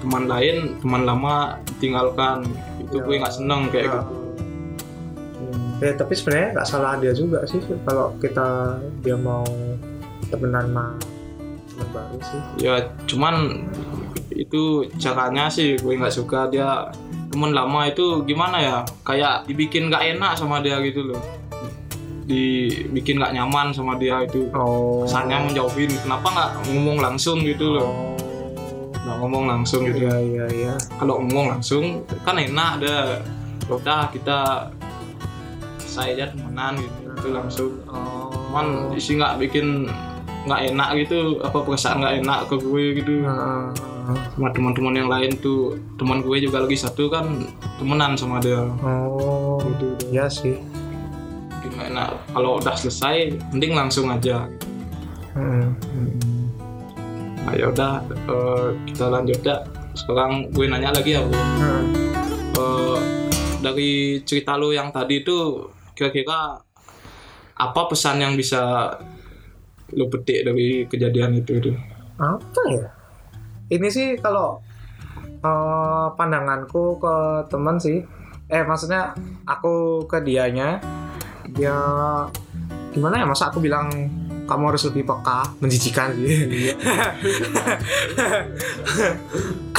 teman 0.00 0.25
lain 0.25 0.78
teman 0.80 1.02
lama 1.04 1.36
tinggalkan 1.76 2.46
itu 2.80 2.96
Ya. 2.96 3.04
gue 3.04 3.14
nggak 3.20 3.34
seneng 3.34 3.68
kayak 3.68 3.84
Ya. 3.84 3.92
gitu 3.92 4.14
Ya 5.76 5.92
tapi 5.92 6.16
sebenarnya 6.16 6.48
nggak 6.56 6.68
salah 6.72 6.96
dia 6.96 7.12
juga 7.12 7.44
sih 7.44 7.60
kalau 7.84 8.16
kita 8.16 8.80
dia 9.04 9.12
mau 9.12 9.44
temenan 10.26 10.72
sama 10.72 10.86
teman 11.68 11.88
baru 11.92 12.16
sih. 12.25 12.40
ya 12.64 12.75
cuman 13.04 13.60
itu 14.32 14.88
caranya 14.96 15.52
sih 15.52 15.76
gue 15.76 15.92
nggak 15.92 16.16
suka 16.16 16.48
dia 16.48 16.88
temen 17.36 17.52
lama 17.52 17.84
itu 17.84 18.24
gimana 18.24 18.56
ya? 18.56 18.76
Kayak 19.04 19.44
dibikin 19.44 19.92
nggak 19.92 20.16
enak 20.16 20.40
sama 20.40 20.64
dia 20.64 20.80
gitu 20.80 21.12
loh. 21.12 21.20
Dibikin 22.24 23.20
nggak 23.20 23.36
nyaman 23.36 23.76
sama 23.76 24.00
dia 24.00 24.24
itu. 24.24 24.48
Oh. 24.56 25.04
kesannya 25.04 25.52
menjauhin. 25.52 25.92
Kenapa 26.00 26.32
nggak 26.32 26.50
ngomong 26.72 26.96
langsung 27.04 27.44
gitu 27.44 27.76
loh? 27.76 27.92
Oh. 27.92 28.16
nggak 29.04 29.16
ngomong 29.20 29.44
langsung 29.44 29.84
gitu. 29.84 30.08
Iya 30.08 30.16
iya 30.18 30.46
iya. 30.50 30.74
kalau 30.96 31.20
ngomong 31.20 31.60
langsung 31.60 32.00
kan 32.24 32.40
enak 32.40 32.80
ada. 32.80 33.20
Udah 33.68 34.08
kita 34.08 34.72
saya 35.84 36.16
aja 36.16 36.32
temenan 36.32 36.80
gitu 36.80 36.98
itu 37.20 37.28
langsung. 37.36 37.72
Oh. 37.92 38.32
cuman 38.48 38.96
isi 38.96 39.20
nggak 39.20 39.36
bikin 39.36 39.84
nggak 40.48 40.72
enak 40.72 40.88
gitu 41.04 41.42
apa 41.42 41.58
perasaan 41.60 42.00
nggak 42.00 42.14
enak 42.24 42.40
ke 42.48 42.56
gue 42.56 42.84
gitu 43.02 43.14
Sama 44.06 44.48
teman-teman 44.50 44.94
yang 44.94 45.08
lain 45.08 45.34
tuh 45.36 45.75
teman 45.94 46.20
gue 46.20 46.38
juga 46.38 46.62
lagi 46.62 46.75
satu 46.75 47.06
kan 47.06 47.26
temenan 47.76 48.14
sama 48.14 48.38
dia 48.38 48.62
Oh. 48.80 49.58
gitu 49.58 49.98
Iya 50.08 50.26
sih. 50.26 50.54
Enak 51.76 52.32
kalau 52.32 52.56
udah 52.56 52.72
selesai 52.72 53.30
mending 53.52 53.75
langsung 53.75 54.08
aja. 54.08 54.48
Heeh. 55.32 55.66
nah 57.38 57.52
ya 57.52 57.68
udah 57.68 58.00
eh, 58.08 58.68
kita 58.86 59.06
lanjut 59.06 59.38
ya 59.38 59.60
sekarang 59.92 60.48
gue 60.50 60.66
nanya 60.66 60.90
lagi 60.90 61.14
ya 61.14 61.22
bro 61.22 61.36
Heeh. 61.36 61.82
Eh, 62.56 62.98
dari 63.60 63.90
cerita 64.22 64.56
lu 64.56 64.72
yang 64.72 64.88
tadi 64.88 65.20
itu 65.20 65.68
kira-kira 65.92 66.58
apa 67.54 67.80
pesan 67.86 68.18
yang 68.18 68.34
bisa 68.34 68.96
lu 69.92 70.08
petik 70.08 70.42
dari 70.42 70.84
kejadian 70.86 71.36
itu 71.36 71.60
tuh 71.60 71.76
Apa 72.16 72.60
ya? 72.72 72.88
Ini 73.66 73.88
sih 73.90 74.16
kalau 74.18 74.61
eh, 75.42 76.06
pandanganku 76.14 76.99
ke 77.02 77.16
teman 77.50 77.76
sih. 77.80 78.02
Eh 78.46 78.62
maksudnya 78.62 79.11
aku 79.42 80.06
ke 80.06 80.23
dianya 80.23 80.78
ya 81.58 81.75
gimana 82.94 83.18
ya 83.18 83.26
masa 83.26 83.50
aku 83.50 83.58
bilang 83.58 83.90
kamu 84.46 84.70
harus 84.70 84.87
lebih 84.90 85.02
peka 85.06 85.50
menjijikan. 85.58 86.14
Sih 86.14 86.70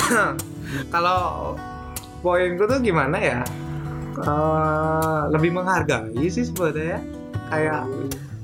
kalau 0.93 1.55
poinku 2.19 2.67
tuh 2.67 2.83
gimana 2.83 3.15
ya 3.15 3.39
Eh, 4.17 5.21
lebih 5.29 5.53
menghargai 5.53 6.25
sih 6.25 6.45
sebenarnya. 6.49 6.97
Kayak 7.53 7.85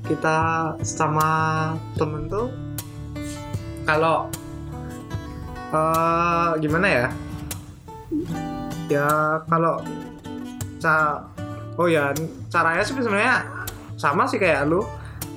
kita 0.06 0.38
sama 0.86 1.30
temen 1.98 2.30
tuh 2.30 2.52
kalau 3.82 4.30
eh 5.74 6.50
gimana 6.62 6.86
ya? 6.86 7.06
Ya 8.86 9.08
kalau 9.48 9.82
ca 10.78 11.24
oh 11.74 11.88
ya 11.88 12.12
caranya 12.46 12.82
sih 12.84 12.94
sebenarnya 12.94 13.42
sama 13.98 14.28
sih 14.28 14.38
kayak 14.38 14.68
lu. 14.68 14.84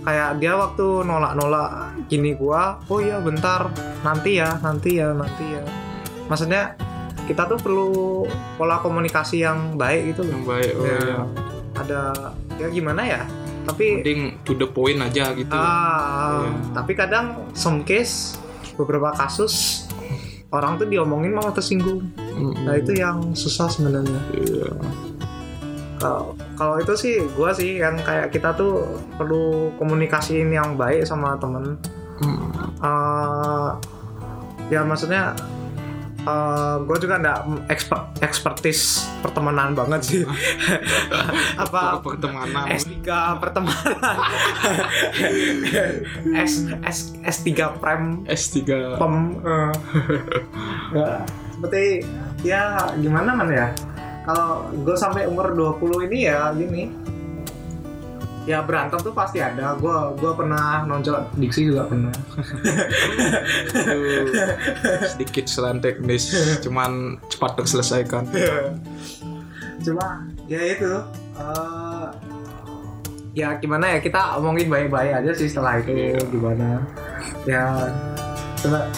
Kayak 0.07 0.39
dia 0.39 0.55
waktu 0.55 1.03
nolak-nolak 1.03 1.91
gini 2.07 2.31
gua 2.31 2.79
oh 2.87 3.03
iya 3.03 3.19
bentar 3.19 3.67
nanti 4.07 4.39
ya 4.39 4.55
nanti 4.61 5.03
ya 5.03 5.11
nanti 5.11 5.45
ya. 5.51 5.63
Maksudnya 6.31 6.79
kita 7.27 7.43
tuh 7.43 7.59
perlu 7.59 8.23
pola 8.55 8.79
komunikasi 8.79 9.43
yang 9.43 9.75
baik 9.75 10.15
gitu 10.15 10.23
loh. 10.23 10.31
Yang 10.31 10.45
baik 10.47 10.71
oh 10.79 10.85
Ya, 10.85 10.99
ya 11.03 11.19
ada 11.75 12.01
ya 12.55 12.67
gimana 12.71 13.03
ya? 13.03 13.21
Tapi 13.67 13.99
mending 13.99 14.39
to 14.47 14.55
the 14.55 14.63
point 14.63 14.95
aja 15.03 15.35
gitu. 15.35 15.51
Ah, 15.51 16.39
Iya. 16.39 16.71
tapi 16.71 16.95
kadang 16.95 17.43
some 17.51 17.83
case 17.83 18.39
beberapa 18.79 19.11
kasus 19.11 19.86
orang 20.51 20.79
tuh 20.79 20.87
diomongin 20.87 21.35
malah 21.35 21.51
tersinggung. 21.51 22.07
Mm-mm. 22.15 22.53
Nah 22.63 22.75
itu 22.79 22.95
yang 22.95 23.35
susah 23.35 23.67
sebenarnya. 23.67 24.19
Iya. 24.35 24.69
Kalau 25.97 26.37
kalau 26.53 26.75
itu 26.77 26.93
sih 26.93 27.15
gua 27.33 27.51
sih 27.51 27.81
yang 27.81 27.97
kayak 28.05 28.29
kita 28.29 28.53
tuh 28.53 28.85
perlu 29.17 29.73
komunikasiin 29.81 30.53
yang 30.53 30.77
baik 30.77 31.03
sama 31.03 31.35
temen. 31.41 31.75
Hmm. 32.17 32.49
eh, 32.81 33.69
ya 34.73 34.81
maksudnya 34.81 35.37
gue 36.83 36.97
juga 37.03 37.15
nggak 37.21 37.39
expert 37.71 38.03
expertise 38.19 39.07
pertemanan 39.23 39.73
banget 39.77 40.01
sih. 40.03 40.21
Apa? 41.63 42.01
Pertemanan. 42.03 42.65
S3 42.71 42.95
pertemanan. 43.39 44.17
S 46.35 46.53
S 46.93 46.99
S3 47.21 47.49
prem. 47.79 48.27
S3 48.27 48.57
pem 48.97 49.15
ya, 50.95 51.21
seperti 51.55 51.83
ya 52.43 52.75
gimana 52.99 53.33
man 53.33 53.49
ya? 53.51 53.67
Kalau 54.27 54.67
gue 54.71 54.95
sampai 54.99 55.23
umur 55.23 55.55
20 55.55 56.11
ini 56.11 56.27
ya 56.27 56.51
gini 56.51 56.91
ya 58.47 58.63
berantem 58.63 58.95
tuh 58.97 59.11
pasti 59.11 59.37
ada. 59.37 59.75
Gue 59.75 59.91
gua 60.15 60.31
pernah 60.33 60.81
nonjol 60.81 61.19
diksi 61.35 61.67
juga 61.67 61.83
pernah. 61.85 62.09
Sedikit 65.05 65.45
selain 65.45 65.77
teknis 65.77 66.31
cuman 66.63 67.19
cepat 67.27 67.59
terselesaikan. 67.59 68.23
Cuma 69.77 70.07
ya 70.47 70.61
itu 70.63 70.91
eh, 71.35 72.07
ya 73.35 73.53
gimana 73.57 73.93
ya 73.93 73.99
kita 73.99 74.39
omongin 74.39 74.67
baik-baik 74.67 75.11
aja 75.13 75.31
sih 75.31 75.45
setelah 75.45 75.77
itu 75.77 75.91
Iya. 75.93 76.19
gimana. 76.25 76.67
Ya 77.43 77.63
sebe- 78.55 78.89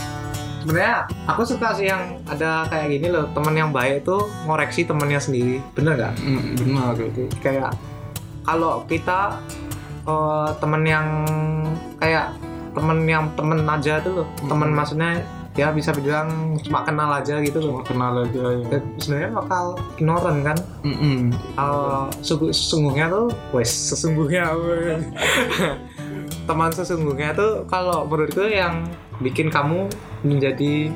sebenarnya 0.59 0.95
aku 1.25 1.41
suka 1.43 1.73
sih 1.73 1.87
yang 1.87 2.21
ada 2.23 2.63
kayak 2.65 2.87
gini 2.89 3.07
loh 3.09 3.27
teman 3.33 3.51
yang 3.53 3.71
baik 3.71 4.03
itu 4.03 4.15
ngoreksi 4.45 4.85
temennya 4.85 5.19
sendiri. 5.19 5.59
Bener 5.73 5.97
gak 5.97 6.13
Hmm, 6.19 6.55
benar 6.55 6.95
itu 6.95 7.25
kayak 7.39 7.73
kalau 8.49 8.81
kita 8.85 9.37
eh, 10.01 10.49
temen 10.57 10.81
yang 10.83 11.05
kayak 11.95 12.33
temen 12.69 13.05
yang 13.05 13.29
temen 13.33 13.61
aja 13.63 14.01
tuh 14.01 14.23
loh 14.23 14.27
temen 14.41 14.69
Mhm. 14.69 14.75
maksudnya 14.75 15.09
ya 15.53 15.69
bisa 15.69 15.91
bilang 15.91 16.55
cuma 16.63 16.81
kenal 16.81 17.11
aja 17.11 17.35
gitu 17.37 17.59
loh. 17.59 17.83
Cuma 17.83 17.83
kenal 17.83 18.13
aja 18.23 18.41
ya. 18.55 18.63
Dan 18.69 18.81
sebenarnya 18.95 19.31
bakal 19.35 19.65
ignoran 19.97 20.37
kan? 20.39 20.57
Mm-mm. 20.81 21.35
Uh, 21.53 22.07
sungguh- 22.21 22.49
sesungguhnya 22.49 23.11
tuh 23.11 23.27
wes 23.51 23.67
sesungguhnya. 23.67 24.49
Teman 26.47 26.71
sesungguhnya 26.71 27.35
tuh 27.35 27.67
kalau 27.67 28.07
menurutku 28.07 28.47
yang 28.47 28.87
bikin 29.19 29.51
kamu 29.51 29.91
menjadi 30.23 30.89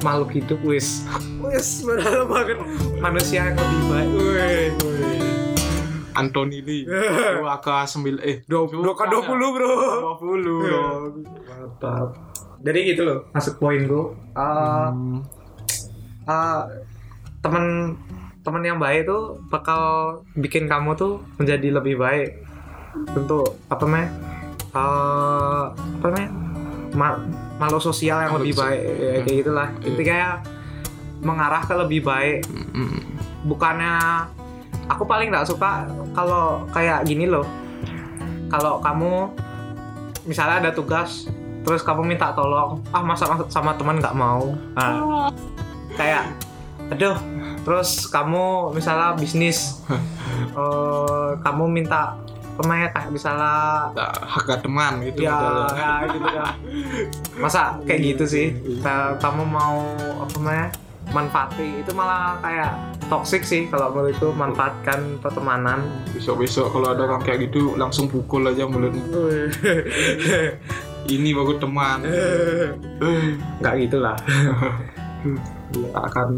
makhluk 0.00 0.30
hidup 0.32 0.60
wes. 0.62 1.02
Wes 1.42 1.82
benar 1.82 2.24
banget 2.24 2.58
manusia 2.98 3.50
yang 3.50 3.56
lebih 3.56 3.82
baik. 3.90 4.08
Wes 4.14 5.03
Anthony 6.20 6.58
Lee. 6.60 6.84
AK 7.56 7.68
9 7.90 8.18
eh 8.20 8.36
dua 8.44 8.64
dua 8.64 8.92
kan 8.92 9.06
dua 9.06 9.22
puluh 9.22 9.48
bro. 9.50 9.72
20 10.18 10.42
dong 10.64 11.02
mantap. 11.44 12.08
Jadi 12.60 12.78
gitu 12.88 13.02
loh 13.02 13.28
masuk 13.30 13.58
poinku 13.58 14.14
uh, 14.32 14.88
Hmm. 14.88 15.20
uh, 16.24 16.64
teman 17.38 17.92
teman 18.40 18.62
yang 18.62 18.76
baik 18.76 19.04
tuh 19.04 19.36
bakal 19.46 19.82
bikin 20.34 20.64
kamu 20.64 20.94
tuh 20.94 21.20
menjadi 21.36 21.68
lebih 21.72 21.96
baik. 21.96 22.40
Untuk 23.10 23.58
apa 23.66 23.82
namanya 23.82 24.08
uh, 24.72 25.64
apa 25.72 26.04
namanya 26.06 26.30
ma- 26.92 27.20
makhluk 27.56 27.82
sosial 27.82 28.18
yang 28.18 28.34
lebih 28.34 28.54
baik 28.54 28.80
ya, 28.80 29.10
kayak 29.20 29.36
gitulah. 29.40 29.68
Iya. 29.74 29.86
intinya 29.86 30.20
mengarah 31.20 31.62
ke 31.62 31.74
lebih 31.74 32.00
baik. 32.02 32.44
Mm-mm. 32.46 33.02
bukannya 33.44 34.24
aku 34.88 35.02
paling 35.04 35.32
nggak 35.32 35.48
suka 35.48 35.88
kalau 36.12 36.64
kayak 36.70 37.04
gini 37.08 37.28
loh. 37.28 37.46
Kalau 38.52 38.78
kamu 38.78 39.32
misalnya 40.24 40.68
ada 40.68 40.70
tugas 40.72 41.28
terus 41.64 41.80
kamu 41.80 42.04
minta 42.04 42.32
tolong 42.36 42.80
ah 42.92 43.00
masa 43.00 43.24
sama 43.48 43.72
teman 43.76 43.98
nggak 43.98 44.16
mau? 44.16 44.52
Nah, 44.76 45.32
kayak 45.96 46.28
aduh 46.92 47.16
terus 47.64 48.04
kamu 48.12 48.76
misalnya 48.76 49.16
bisnis 49.16 49.80
eh, 50.60 51.30
kamu 51.40 51.64
minta 51.72 52.20
pemain 52.54 52.86
kayak 52.92 53.10
misalnya 53.10 53.90
harga 54.22 54.62
teman 54.62 55.02
gitu 55.02 55.26
ya, 55.26 55.66
ya 55.74 55.92
gitu 56.06 56.28
ya. 56.28 56.46
Masa 57.42 57.82
kayak 57.82 58.14
gitu 58.14 58.24
sih? 58.28 58.46
Nah, 58.84 59.16
kamu 59.18 59.42
mau 59.48 59.80
apa 60.22 60.34
namanya 60.38 60.68
manfaati. 61.12 61.82
Itu 61.82 61.92
malah 61.92 62.38
kayak 62.40 62.72
toxic 63.06 63.44
sih 63.44 63.68
kalau 63.68 63.92
menurutku 63.92 64.32
manfaatkan 64.32 65.20
pertemanan. 65.20 65.84
Besok-besok 66.14 66.72
kalau 66.72 66.94
ada 66.94 67.04
orang 67.04 67.20
kayak 67.20 67.50
gitu 67.50 67.76
langsung 67.76 68.08
pukul 68.08 68.46
aja 68.46 68.64
mulutnya 68.64 69.04
ini 71.04 71.36
baru 71.36 71.60
teman. 71.60 72.00
Nggak 73.60 73.74
gitulah 73.84 74.16
Ya, 75.74 76.00
akan 76.08 76.28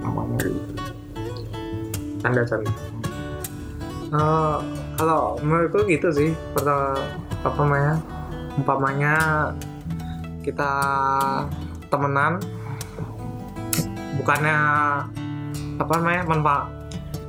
namanya 0.00 0.38
gitu. 0.46 0.72
canda 2.18 2.42
canda 2.42 2.70
Eh, 4.08 4.58
kalau 4.96 5.36
menurutku 5.44 5.84
gitu 5.84 6.08
sih 6.08 6.30
pertama 6.56 6.96
apa 7.44 7.60
namanya 7.60 7.94
umpamanya 8.56 9.14
kita 10.40 10.70
temenan 11.92 12.40
bukannya 14.18 14.58
apa 15.78 15.92
namanya 16.02 16.22
manfaat 16.26 16.66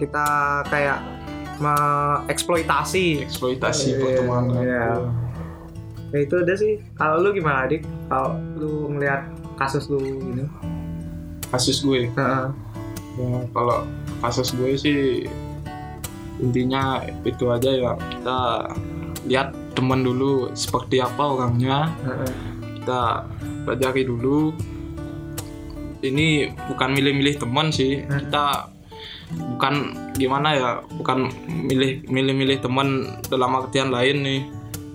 kita 0.02 0.28
kayak 0.71 0.99
mengeksploitasi. 1.60 3.28
Eksploitasi 3.28 3.99
pertemanan 3.99 4.63
iya. 4.63 4.88
ya 6.15 6.17
itu 6.23 6.36
udah 6.39 6.56
sih. 6.58 6.80
Kalau 6.95 7.21
lu 7.21 7.36
gimana 7.36 7.67
adik 7.67 7.84
kalau 8.08 8.39
lu 8.58 8.89
ngelihat 8.95 9.28
kasus 9.60 9.91
lu 9.91 9.99
ini? 10.02 10.47
Kasus 11.52 11.84
gue? 11.84 12.10
Heeh. 12.10 12.47
ya, 13.19 13.43
kalau 13.52 13.84
kasus 14.23 14.56
gue 14.56 14.71
sih 14.80 14.99
intinya 16.39 17.04
itu 17.28 17.45
aja 17.52 17.69
ya. 17.69 17.91
Kita 17.99 18.39
lihat 19.28 19.52
teman 19.75 20.02
dulu 20.02 20.49
seperti 20.56 21.04
apa 21.04 21.21
orangnya. 21.21 21.91
Heeh. 22.08 22.34
kita 22.80 23.28
pelajari 23.67 24.08
dulu 24.08 24.56
ini 26.01 26.27
bukan 26.67 26.89
milih-milih 26.91 27.35
teman 27.38 27.69
sih 27.69 28.01
Hmm. 28.01 28.19
kita 28.19 28.45
bukan 29.29 29.73
gimana 30.15 30.49
ya 30.51 30.69
bukan 30.91 31.29
milih 31.45 32.01
milih-milih 32.05 32.59
teman 32.59 32.88
dalam 33.25 33.53
artian 33.55 33.89
lain 33.89 34.17
nih 34.19 34.41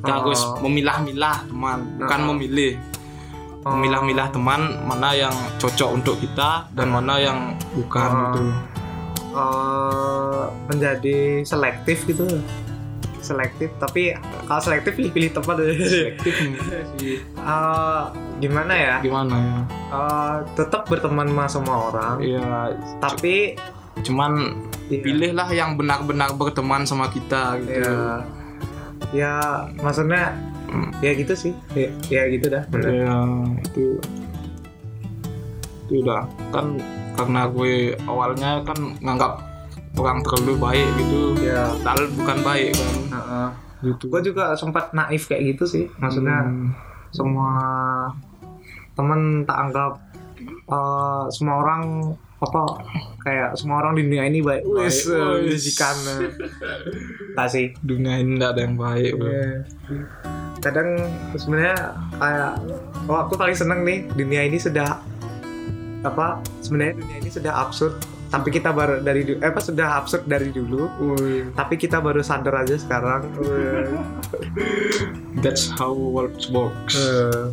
kita 0.00 0.10
Oh. 0.10 0.16
harus 0.20 0.40
memilah-milah 0.60 1.36
teman 1.46 1.78
bukan 1.96 2.20
Oh. 2.20 2.26
memilih 2.30 2.72
Oh. 3.62 3.72
memilah-milah 3.72 4.28
teman 4.28 4.60
mana 4.82 5.14
yang 5.14 5.32
cocok 5.56 5.90
untuk 5.94 6.18
kita 6.18 6.68
dan 6.70 6.88
mana 6.88 7.14
yang 7.16 7.38
bukan 7.72 8.10
Oh. 8.10 8.20
gitu 8.26 8.42
eh, 9.34 10.42
menjadi 10.68 11.16
selektif 11.42 12.06
gitu 12.06 12.26
selektif 13.24 13.72
tapi 13.80 14.12
kalau 14.44 14.60
selektif 14.60 14.92
pilih-pilih 14.94 15.32
teman 15.32 15.56
selektif 15.80 16.34
sih. 17.00 17.16
Eh, 17.24 18.02
gimana 18.38 18.72
ya? 18.76 18.94
Gimana 19.00 19.34
ya? 19.34 19.58
Eh, 19.88 20.36
tetap 20.54 20.84
berteman 20.86 21.32
sama 21.32 21.44
semua 21.48 21.76
orang. 21.88 22.16
Ya 22.20 22.76
tapi 23.00 23.56
cuman 24.04 24.60
iya, 24.92 25.00
pilihlah 25.00 25.48
yang 25.48 25.80
benar-benar 25.80 26.36
berteman 26.36 26.84
sama 26.84 27.08
kita 27.08 27.56
gitu. 27.64 27.80
Ya 27.80 28.20
ya 29.12 29.34
maksudnya 29.80 30.36
Hmm. 30.64 30.90
ya 30.98 31.14
gitu 31.14 31.38
sih. 31.38 31.52
Ya, 31.78 31.86
ya 32.10 32.22
gitu 32.34 32.50
dah 32.50 32.66
bener. 32.66 32.90
ya 33.06 33.14
itu 33.62 33.94
itu 35.86 35.94
udah. 36.02 36.26
Kan 36.50 36.82
karena 37.14 37.46
gue 37.46 37.94
awalnya 38.10 38.66
kan 38.66 38.74
nganggap 38.98 39.38
orang 39.94 40.20
terlalu 40.20 40.54
baik 40.58 40.88
gitu 40.98 41.20
ya 41.40 41.70
padahal 41.80 42.10
bukan 42.12 42.38
baik 42.42 42.70
kan 42.74 42.94
heeh. 43.14 43.48
gitu 43.84 44.04
gue 44.08 44.20
juga 44.24 44.54
sempat 44.54 44.90
naif 44.90 45.26
kayak 45.26 45.54
gitu 45.54 45.64
sih 45.64 45.84
maksudnya 45.96 46.44
Hmm. 46.44 46.70
semua 47.10 47.52
temen 48.92 49.20
tak 49.42 49.58
anggap 49.60 49.92
eh, 50.66 51.24
semua 51.30 51.62
orang 51.62 51.82
apa 52.36 52.62
kayak 53.22 53.56
semua 53.56 53.80
orang 53.80 53.96
di 53.96 54.04
dunia 54.04 54.26
ini 54.26 54.38
baik 54.38 54.66
wis. 54.66 55.08
bisikan 55.40 55.96
tak 57.32 57.48
sih 57.48 57.72
dunia 57.80 58.20
ini 58.20 58.36
tidak 58.36 58.50
ada 58.52 58.60
yang 58.66 58.76
baik 58.76 59.12
bro. 59.16 59.30
Iya. 59.30 59.48
kadang 60.60 60.88
sebenarnya 61.32 61.76
kayak 62.14 62.52
oh 63.06 63.18
aku 63.20 63.32
paling 63.34 63.56
seneng 63.56 63.80
nih 63.84 64.04
dunia 64.12 64.44
ini 64.44 64.58
sudah 64.58 65.00
apa 66.02 66.40
sebenarnya 66.60 67.00
dunia 67.00 67.16
ini 67.20 67.30
sudah 67.32 67.52
absurd 67.54 67.96
tapi 68.32 68.48
kita 68.50 68.74
baru 68.74 69.00
dari 69.04 69.36
eh, 69.36 69.46
apa 69.46 69.60
sudah 69.60 70.00
absurd 70.00 70.26
dari 70.26 70.50
dulu. 70.50 70.88
Tapi 71.54 71.74
kita 71.78 72.00
baru 72.00 72.24
sadar 72.24 72.64
aja 72.64 72.76
sekarang. 72.78 73.28
That's 75.44 75.70
how 75.74 75.92
world 75.94 76.38
works. 76.50 76.96
Eh. 76.98 77.46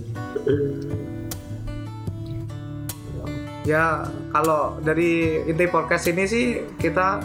ya 3.62 4.10
kalau 4.34 4.81
dari 4.81 5.38
inti 5.45 5.69
podcast 5.69 6.10
ini 6.10 6.25
sih 6.25 6.65
kita 6.81 7.21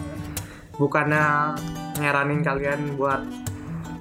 bukannya 0.76 1.56
nyaranin 1.96 2.44
kalian 2.44 3.00
buat 3.00 3.24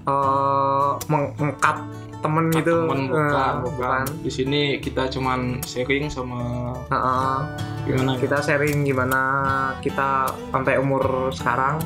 eh, 0.03 0.91
mengangkat 1.07 1.77
temen 2.25 2.45
gitu. 2.51 2.73
temen 2.73 2.99
Eh, 3.05 3.09
bukan, 3.13 3.53
bukan. 3.69 4.05
Di 4.25 4.31
sini 4.33 4.61
kita 4.81 5.07
cuman 5.13 5.61
sharing 5.61 6.09
sama 6.09 6.73
Heeh. 6.89 7.35
gimana 7.85 8.17
ya, 8.17 8.21
kita 8.25 8.37
sharing 8.41 8.81
gimana 8.81 9.21
kita 9.85 10.25
sampai 10.49 10.81
umur 10.81 11.29
sekarang 11.29 11.77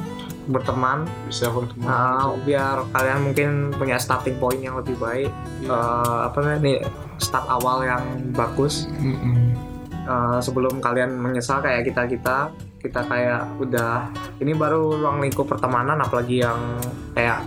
berteman. 0.50 1.06
Bisa 1.28 1.52
berteman 1.52 1.86
Nah, 1.86 2.32
biar 2.48 2.88
kalian 2.96 3.20
mungkin 3.28 3.50
punya 3.76 4.00
starting 4.00 4.40
point 4.40 4.64
yang 4.64 4.80
lebih 4.80 4.96
baik. 4.96 5.32
Iya. 5.62 5.70
Eh, 5.70 6.20
apa 6.32 6.38
namanya 6.40 6.60
nih 6.64 6.80
start 7.20 7.46
awal 7.52 7.84
yang 7.84 8.04
bagus. 8.32 8.88
Mm-mm. 8.98 9.54
Eh, 10.10 10.40
sebelum 10.42 10.82
kalian 10.82 11.22
menyesal 11.22 11.62
kayak 11.62 11.86
kita 11.86 12.10
kita 12.10 12.38
kita 12.80 13.02
kayak 13.06 13.44
udah 13.60 14.08
ini 14.40 14.56
baru 14.56 15.04
ruang 15.04 15.20
lingkup 15.20 15.46
pertemanan 15.46 16.00
apalagi 16.00 16.42
yang 16.42 16.58
kayak 17.14 17.44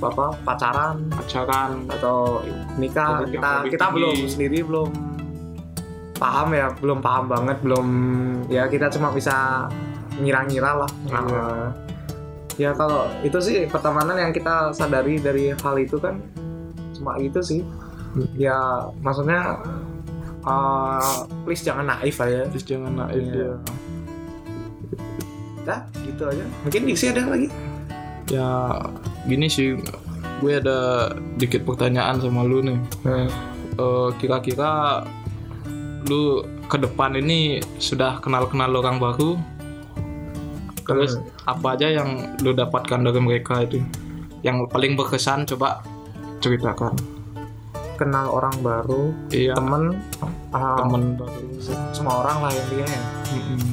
apa 0.00 0.26
pacaran? 0.44 0.96
Pacaran. 1.08 1.84
Atau 1.88 2.42
nikah? 2.76 3.22
Atau 3.24 3.32
kita 3.32 3.50
kita 3.70 3.86
tinggi. 3.88 3.94
belum 3.96 4.16
sendiri 4.28 4.58
belum 4.62 4.90
paham 6.16 6.48
ya 6.56 6.72
belum 6.80 7.04
paham 7.04 7.28
banget 7.28 7.60
belum 7.60 7.86
ya 8.48 8.64
kita 8.72 8.88
cuma 8.88 9.12
bisa 9.12 9.68
ngira-ngira 10.16 10.84
lah. 10.84 10.90
Iya. 11.04 11.12
Nah, 11.12 11.68
ya 12.56 12.70
kalau 12.72 13.04
itu 13.20 13.36
sih 13.40 13.56
pertemanan 13.68 14.16
yang 14.16 14.32
kita 14.32 14.72
sadari 14.72 15.20
dari 15.20 15.52
hal 15.52 15.76
itu 15.76 16.00
kan 16.00 16.16
cuma 16.96 17.20
itu 17.20 17.40
sih. 17.44 17.60
Ya 18.32 18.88
maksudnya 19.04 19.60
uh, 20.40 21.28
please 21.44 21.60
jangan 21.60 21.84
naif 21.84 22.16
aja 22.16 22.48
terus 22.48 22.64
jangan 22.64 22.96
naif 22.96 23.20
Iya. 23.20 23.44
ya 23.44 23.52
dah 25.66 25.80
gitu 26.06 26.22
aja. 26.30 26.44
Mungkin 26.62 26.80
Diksi 26.86 27.10
ada 27.10 27.26
lagi 27.26 27.50
ya 28.30 28.82
gini 29.26 29.46
sih. 29.50 29.78
Gue 30.42 30.60
ada 30.60 31.10
dikit 31.40 31.64
pertanyaan 31.64 32.20
sama 32.20 32.44
lu 32.44 32.60
nih. 32.60 32.78
Eh, 33.76 34.08
kira-kira 34.20 35.04
lu 36.06 36.44
ke 36.66 36.76
depan 36.80 37.14
ini 37.18 37.60
sudah 37.78 38.18
kenal-kenal 38.20 38.72
orang 38.78 38.98
baru? 39.00 39.36
Terus 40.86 41.18
apa 41.44 41.74
aja 41.74 41.90
yang 41.90 42.38
lu 42.40 42.54
dapatkan 42.54 43.02
dari 43.02 43.18
mereka 43.18 43.66
itu? 43.66 43.82
Yang 44.46 44.70
paling 44.70 44.94
berkesan 44.94 45.48
coba 45.50 45.82
ceritakan. 46.38 46.94
Kenal 47.96 48.28
orang 48.28 48.54
baru 48.60 49.10
iya. 49.32 49.56
temen 49.56 49.96
uh, 50.52 50.76
temen 50.84 51.16
baru. 51.16 51.48
semua 51.96 52.20
orang 52.22 52.44
lah 52.44 52.52
intinya 52.52 52.86
ya. 52.92 53.02
Mm-mm. 53.32 53.72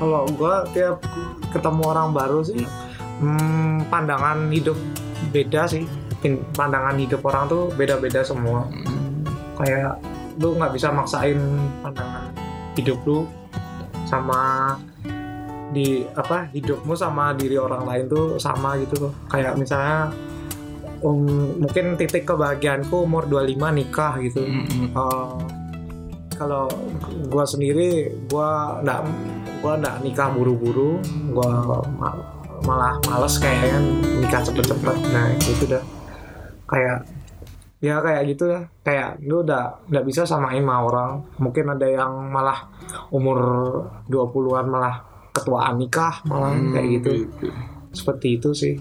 kalau 0.00 0.24
gua 0.32 0.64
tiap 0.72 1.04
ketemu 1.52 1.82
orang 1.92 2.16
baru 2.16 2.40
sih 2.40 2.64
hmm, 3.20 3.90
pandangan 3.92 4.48
hidup 4.50 4.78
beda 5.30 5.68
sih. 5.68 5.84
Pandangan 6.56 6.96
hidup 6.96 7.20
orang 7.28 7.44
tuh 7.50 7.68
beda-beda 7.74 8.24
semua. 8.24 8.66
Mm. 8.70 8.92
kayak 9.54 10.02
lu 10.42 10.58
nggak 10.58 10.74
bisa 10.74 10.90
maksain 10.90 11.38
pandangan 11.78 12.34
hidup 12.74 12.98
lu 13.06 13.22
sama 14.02 14.74
di 15.74 16.06
apa 16.14 16.46
hidupmu 16.54 16.94
sama 16.94 17.34
diri 17.34 17.58
orang 17.58 17.82
lain 17.82 18.04
tuh 18.06 18.38
sama 18.38 18.78
gitu 18.78 19.08
loh. 19.08 19.12
Kayak 19.26 19.58
misalnya 19.58 20.14
um, 21.02 21.58
mungkin 21.58 21.98
titik 21.98 22.22
kebahagiaanku 22.30 22.94
umur 22.94 23.26
25 23.26 23.78
nikah 23.82 24.14
gitu. 24.22 24.42
Eh, 24.94 25.34
kalau 26.38 26.70
gua 27.26 27.44
sendiri 27.46 28.14
gua 28.30 28.78
nggak 28.86 29.00
gua 29.62 29.72
nggak 29.82 29.96
nikah 30.06 30.28
buru-buru. 30.30 31.02
Gua 31.34 31.82
malah 32.64 32.96
males 33.04 33.36
kayaknya 33.36 33.78
nikah 34.18 34.40
cepet-cepet. 34.40 34.96
Nah 35.12 35.26
itu 35.36 35.64
dah. 35.64 35.84
Kayak 36.64 37.04
ya 37.84 38.00
kayak 38.00 38.22
gitu 38.32 38.48
ya 38.48 38.64
kayak 38.80 39.20
lu 39.20 39.44
udah 39.44 39.84
nggak 39.88 40.04
bisa 40.04 40.24
samain 40.24 40.64
sama 40.64 40.82
orang. 40.82 41.10
Mungkin 41.36 41.68
ada 41.68 41.84
yang 41.84 42.12
malah 42.32 42.68
umur 43.12 43.38
20-an 44.08 44.66
malah 44.66 44.94
ketuaan 45.30 45.76
nikah 45.76 46.22
malah 46.24 46.54
Hmm, 46.54 46.72
kayak 46.72 46.88
gitu. 47.00 47.10
seperti 47.94 48.38
itu 48.38 48.50
sih. 48.50 48.74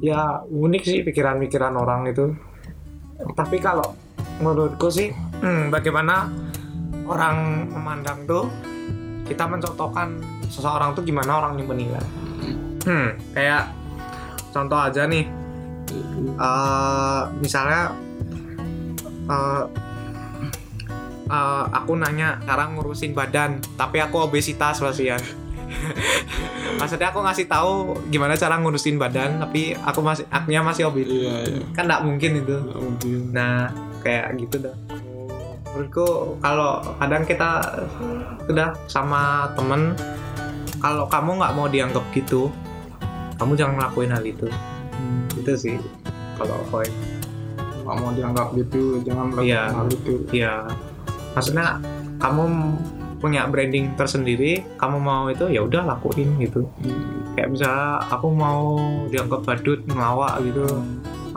Ya 0.00 0.40
unik 0.44 0.82
sih 0.82 0.98
pikiran-pikiran 1.04 1.74
orang 1.74 2.08
itu. 2.08 2.32
Tapi 3.34 3.58
kalau 3.58 3.92
menurutku 4.38 4.88
sih 4.88 5.10
hmm, 5.10 5.68
bagaimana 5.68 6.30
orang 7.04 7.66
memandang 7.68 8.22
tuh 8.24 8.44
kita 9.26 9.44
mencontohkan 9.44 10.16
seseorang 10.48 10.94
tuh 10.94 11.02
gimana 11.02 11.42
orang 11.42 11.58
yang 11.58 11.68
menilai 11.68 12.00
hmm, 12.88 13.36
kayak 13.36 13.68
contoh 14.48 14.80
aja 14.80 15.04
nih. 15.04 15.28
Eh, 16.38 17.22
misalnya 17.40 17.92
eh, 19.28 19.64
eh, 21.28 21.64
aku 21.72 21.92
nanya 21.96 22.40
cara 22.44 22.68
ngurusin 22.72 23.12
badan 23.12 23.60
tapi 23.76 24.00
aku 24.00 24.28
obesitas 24.28 24.80
pasian 24.80 25.20
maksudnya 26.80 27.12
aku 27.12 27.20
ngasih 27.24 27.44
tahu 27.44 27.92
gimana 28.08 28.36
cara 28.36 28.56
ngurusin 28.56 28.96
badan 28.96 29.40
tapi 29.40 29.76
aku 29.76 30.00
masih 30.00 30.24
akunya 30.32 30.64
masih 30.64 30.88
obes 30.88 31.04
iya 31.04 31.44
iya. 31.44 31.60
kan 31.76 31.84
nggak 31.84 32.02
mungkin 32.04 32.30
itu. 32.40 32.56
Nggak 32.56 32.80
mungkin. 32.80 33.20
Nah 33.32 33.68
kayak 34.00 34.36
gitu 34.40 34.56
dah. 34.64 34.76
Menurutku 35.74 36.40
kalau 36.40 36.80
kadang 36.96 37.22
kita 37.28 37.50
udah 38.48 38.72
sama 38.88 39.52
temen 39.52 39.92
kalau 40.80 41.04
kamu 41.10 41.30
nggak 41.42 41.54
mau 41.58 41.66
dianggap 41.68 42.04
gitu 42.16 42.48
kamu 43.38 43.52
jangan 43.54 43.74
ngelakuin 43.78 44.10
hal 44.10 44.24
itu. 44.24 44.46
Hmm. 44.92 45.24
itu 45.32 45.52
sih 45.54 45.76
kalau 46.34 46.58
poin 46.68 46.90
nggak 47.86 47.96
mau 47.96 48.10
dianggap 48.12 48.50
gitu 48.52 48.98
jangan 49.00 49.30
melakukan 49.30 49.46
Iya. 49.48 49.62
hal 49.72 49.86
itu. 49.88 50.14
Ya 50.34 50.54
maksudnya 51.32 51.66
kamu 52.18 52.44
punya 53.18 53.46
branding 53.46 53.94
tersendiri 53.94 54.62
kamu 54.76 54.98
mau 54.98 55.26
itu 55.26 55.46
ya 55.48 55.62
udah 55.62 55.86
lakuin 55.86 56.34
gitu. 56.38 56.66
Kayak 57.32 57.48
misalnya 57.50 57.86
aku 58.10 58.26
mau 58.30 58.78
dianggap 59.08 59.42
badut 59.42 59.80
ngelawak 59.86 60.42
gitu. 60.44 60.66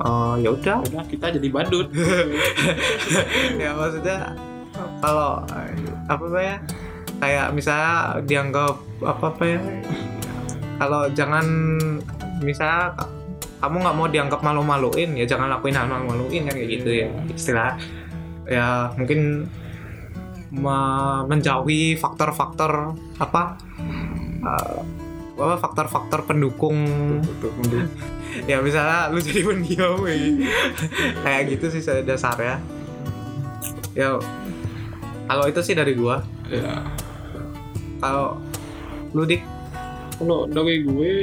Eh, 0.01 0.35
ya 0.41 0.49
udah. 0.49 0.77
Udah 0.81 1.03
kita 1.05 1.29
jadi 1.37 1.47
badut. 1.49 1.87
Ya 3.61 3.77
maksudnya 3.77 4.33
kalau 4.97 5.45
apa 6.09 6.23
apa 6.25 6.39
ya 6.41 6.55
kayak 7.21 7.53
misalnya 7.53 8.17
dianggap 8.25 8.75
apa 9.01 9.25
apa 9.29 9.43
ya 9.45 9.59
kalau 10.81 11.05
jangan 11.13 11.45
misalnya 12.41 12.97
kamu 13.61 13.85
nggak 13.85 13.97
mau 14.01 14.07
dianggap 14.09 14.41
malu-maluin 14.41 15.13
ya 15.13 15.29
jangan 15.29 15.53
lakuin 15.53 15.77
hal 15.77 15.85
malu-maluin 15.85 16.49
kan 16.49 16.57
kayak 16.57 16.69
gitu 16.81 16.89
ya. 17.05 17.07
Istilah 17.29 17.77
ya 18.49 18.89
mungkin 18.97 19.45
me- 20.49 21.23
menjauhi 21.29 21.93
faktor-faktor 22.01 22.97
apa 23.21 23.61
apa 25.37 25.55
faktor-faktor 25.61 26.25
pendukung. 26.25 26.77
Ya 28.47 28.63
misalnya 28.63 29.11
lu 29.11 29.19
jadi 29.19 29.43
pendiam 29.43 29.99
kayak 30.07 30.19
gitu. 30.23 30.43
kayak 31.27 31.41
gitu 31.51 31.65
sih 31.67 31.83
pada 31.83 31.99
dasarnya 31.99 32.63
ya. 33.91 34.15
Kalau 35.27 35.45
itu 35.51 35.59
sih 35.59 35.75
dari 35.75 35.99
gua. 35.99 36.23
Ya 36.47 36.79
kalau 37.99 38.39
lu 39.11 39.27
dik 39.27 39.43
kalau 40.21 40.45
dari 40.45 40.81
gue 40.81 41.13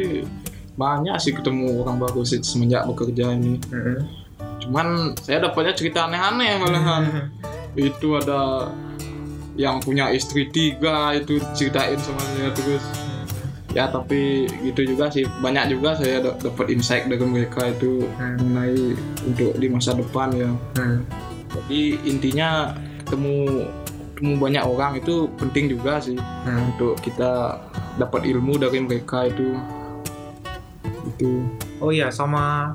banyak 0.75 1.15
sih 1.17 1.33
ketemu 1.33 1.79
orang 1.79 1.99
baru 1.99 2.23
sih 2.23 2.39
semenjak 2.41 2.83
bekerja 2.85 3.33
ini. 3.33 3.59
Cuman 4.59 5.15
saya 5.17 5.39
dapatnya 5.41 5.73
cerita 5.73 6.07
aneh-aneh 6.07 6.59
malahan. 6.59 7.03
Itu 7.73 8.15
ada 8.15 8.71
yang 9.55 9.79
punya 9.79 10.11
istri 10.11 10.47
tiga 10.49 11.11
itu 11.13 11.39
ceritain 11.53 11.99
sama 11.99 12.19
saya 12.21 12.51
terus. 12.53 12.85
Ya 13.71 13.85
tapi 13.87 14.47
gitu 14.63 14.87
juga 14.87 15.07
sih. 15.09 15.27
Banyak 15.27 15.71
juga 15.71 15.95
saya 15.95 16.19
da- 16.21 16.39
dapat 16.41 16.71
insight 16.71 17.07
dari 17.07 17.21
mereka 17.21 17.69
itu 17.69 18.07
Hmm. 18.15 18.39
mengenai 18.41 18.95
untuk 19.25 19.55
di 19.55 19.67
masa 19.67 19.95
depan 19.95 20.31
ya. 20.33 20.51
Hmm. 20.75 21.03
jadi 21.49 21.81
intinya 22.05 22.77
ketemu 23.01 23.65
ketemu 24.19 24.35
banyak 24.35 24.65
orang 24.67 24.99
itu 24.99 25.31
penting 25.39 25.71
juga 25.71 26.03
sih. 26.03 26.19
Hmm. 26.19 26.75
untuk 26.75 26.99
kita 26.99 27.63
dapat 28.03 28.27
ilmu 28.27 28.59
dari 28.59 28.83
mereka 28.83 29.31
itu. 29.31 29.55
Itu. 31.07 31.47
Oh 31.79 31.95
iya 31.95 32.11
sama 32.11 32.75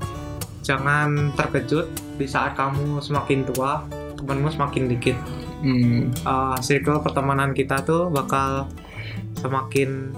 jangan 0.63 1.35
terkejut 1.35 1.91
di 2.15 2.23
saat 2.23 2.55
kamu 2.55 3.03
semakin 3.03 3.43
tua 3.43 3.83
temanmu 4.15 4.47
semakin 4.55 4.87
dikit. 4.87 5.19
Hmm, 5.59 6.15
uh, 6.23 6.55
circle 6.63 7.03
pertemanan 7.03 7.51
kita 7.51 7.83
tuh 7.83 8.07
bakal 8.07 8.71
semakin 9.35 10.15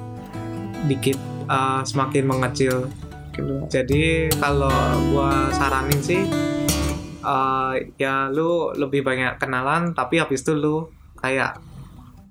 dikit 0.86 1.18
uh, 1.50 1.82
semakin 1.82 2.30
mengecil. 2.30 2.86
Jadi 3.66 4.30
kalau 4.38 4.72
gua 5.10 5.50
saranin 5.52 6.00
sih 6.00 6.22
uh, 7.26 7.74
ya 7.98 8.30
lu 8.30 8.72
lebih 8.78 9.02
banyak 9.02 9.42
kenalan 9.42 9.92
tapi 9.92 10.22
habis 10.22 10.46
itu 10.46 10.56
lu 10.56 10.88
kayak 11.26 11.52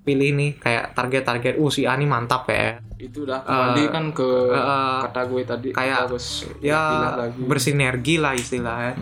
pilih 0.05 0.37
nih 0.37 0.51
kayak 0.61 0.93
target-target 0.93 1.57
uh 1.57 1.71
si 1.73 1.83
A 1.83 1.97
nih 1.97 2.07
mantap 2.07 2.45
ya. 2.47 2.77
Itu 2.95 3.25
udah 3.25 3.41
kembali 3.43 3.83
Eh, 3.83 3.89
kan 3.91 4.05
ke 4.13 4.29
uh, 4.53 5.01
kata 5.09 5.21
gue 5.27 5.41
tadi 5.43 5.67
kayak 5.73 6.07
harus 6.07 6.45
ya 6.61 7.11
lagi. 7.17 7.41
bersinergi 7.43 8.15
lah 8.21 8.37
istilahnya. 8.37 8.93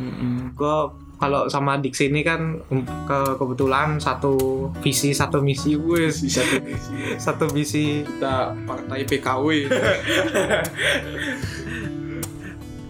Gue 0.56 0.78
kalau 1.20 1.48
sama 1.48 1.80
Diksi 1.80 2.10
ini 2.12 2.20
kan 2.24 2.60
ke 3.08 3.20
kebetulan 3.40 4.00
satu 4.00 4.68
visi 4.80 5.12
satu 5.12 5.44
misi 5.44 5.76
wes. 5.76 6.24
Di 6.24 6.32
satu 6.32 6.56
satu 7.30 7.46
visi. 7.52 8.02
Kita 8.02 8.56
partai 8.66 9.04
PKW 9.04 9.46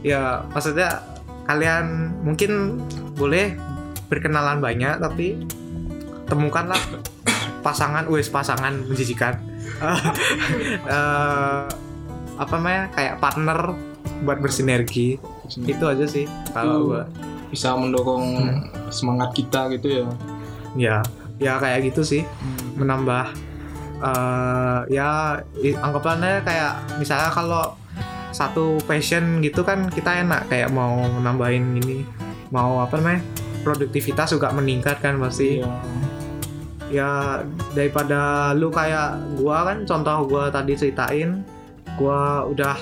ya 0.03 0.43
maksudnya 0.51 0.99
kalian 1.47 2.11
mungkin 2.27 2.83
boleh 3.15 3.55
berkenalan 4.11 4.59
banyak 4.59 4.99
tapi 4.99 5.39
temukanlah 6.27 6.79
pasangan 7.63 8.05
wes 8.11 8.27
pasangan 8.27 8.83
menjijikan. 8.85 9.39
Eh, 10.83 11.65
apa 12.33 12.53
namanya 12.55 12.91
kayak 12.93 13.19
partner 13.23 13.75
buat 14.23 14.39
bersinergi. 14.43 15.17
Itu 15.67 15.85
aja 15.87 16.05
sih 16.07 16.27
kalau 16.51 16.93
gua. 16.93 17.03
bisa 17.51 17.75
mendorong 17.75 18.59
semangat 18.91 19.35
kita 19.35 19.71
gitu 19.75 19.87
ya. 20.03 20.05
Ya 20.75 20.97
ya 21.39 21.53
kayak 21.59 21.91
gitu 21.91 22.03
sih. 22.03 22.21
Menambah 22.79 23.33
eh 24.03 24.79
ya 24.91 25.39
anggapannya 25.79 26.43
kayak 26.43 26.99
misalnya 26.99 27.31
kalau 27.31 27.63
satu 28.33 28.81
passion 28.89 29.39
gitu 29.45 29.61
kan 29.61 29.87
kita 29.87 30.25
enak 30.25 30.49
kayak 30.49 30.73
mau 30.73 31.05
nambahin 31.21 31.77
ini 31.79 32.01
mau 32.49 32.81
apa 32.81 32.97
namanya 32.97 33.21
produktivitas 33.63 34.35
juga 34.35 34.51
meningkat 34.51 34.99
kan 34.99 35.15
pasti. 35.21 35.63
Iya. 35.63 36.02
Ya 36.93 37.41
daripada 37.73 38.53
lu 38.53 38.69
kayak 38.69 39.17
gua 39.41 39.65
kan 39.65 39.81
contoh 39.89 40.29
gua 40.29 40.53
tadi 40.53 40.77
ceritain 40.77 41.41
gua 41.97 42.45
udah 42.45 42.77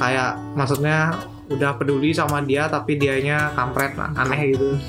kayak 0.00 0.40
maksudnya 0.56 1.12
udah 1.52 1.76
peduli 1.76 2.16
sama 2.16 2.40
dia 2.40 2.64
tapi 2.72 2.96
dianya 2.96 3.52
kampret 3.52 3.92
aneh 4.00 4.56
gitu. 4.56 4.80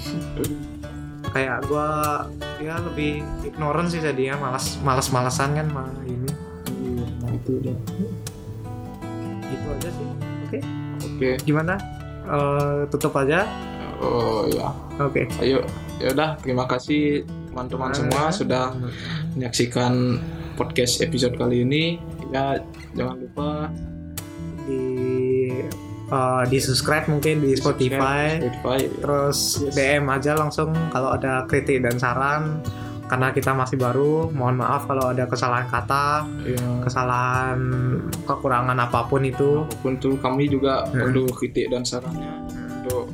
Kayak 1.36 1.67
gua 1.67 2.23
ya 2.63 2.80
lebih 2.80 3.19
ignorant 3.43 3.91
sih 3.91 3.99
jadinya 3.99 4.39
malas 4.47 4.80
malas 4.80 5.12
malasan 5.12 5.60
kan 5.60 5.67
malah 5.67 5.91
ini. 6.08 6.32
Iya, 6.80 7.06
nah 7.19 7.32
itu 7.36 7.52
dia. 7.60 7.76
Gitu 9.43 9.65
aja 9.67 9.89
sih 9.91 10.06
oke? 10.47 10.60
Oke. 11.04 11.30
Gimana? 11.43 11.76
Eh, 12.23 12.88
tutup 12.88 13.12
aja. 13.19 13.43
Oh 13.99 14.47
ya 14.47 14.71
oke. 15.04 15.28
Ayo 15.43 15.67
ya 15.99 16.15
udah 16.15 16.39
terima 16.39 16.63
kasih 16.63 17.28
teman-teman 17.54 17.94
semua 17.94 18.34
sudah 18.34 18.74
menyaksikan 19.38 20.18
podcast 20.58 20.98
episode 21.00 21.38
kali 21.38 21.62
ini. 21.62 22.02
Ya 22.34 22.58
jangan 22.92 23.22
lupa 23.22 23.52
di 24.66 24.82
eh, 26.04 26.44
di 26.50 26.58
subscribe 26.58 27.06
mungkin 27.08 27.46
di 27.46 27.54
Spotify. 27.54 28.42
Spotify 28.42 28.80
terus 28.98 29.62
Yes. 29.62 29.74
DM 29.78 30.10
aja 30.10 30.34
langsung 30.34 30.74
kalau 30.89 31.13
ada 31.13 31.46
kritik 31.46 31.86
dan 31.86 31.96
saran. 31.96 32.58
Karena 33.04 33.30
kita 33.30 33.54
masih 33.54 33.78
baru 33.78 34.34
mohon 34.34 34.58
maaf 34.58 34.89
kalau 34.89 35.13
ada 35.13 35.30
kesalahan 35.30 35.70
kata 35.70 36.26
ya, 36.50 36.82
kesalahan 36.82 37.60
kekurangan 38.26 38.74
apa 38.80 39.06
pun 39.06 39.22
itu. 39.22 39.62
Apa 39.62 39.78
pun 39.78 40.02
tuh 40.02 40.18
kami 40.18 40.50
juga 40.50 40.89
Hmm. 40.89 40.98
perlu 41.06 41.30
kritik 41.30 41.70
dan 41.70 41.86
sarannya. 41.86 42.34
Untuk 42.82 43.13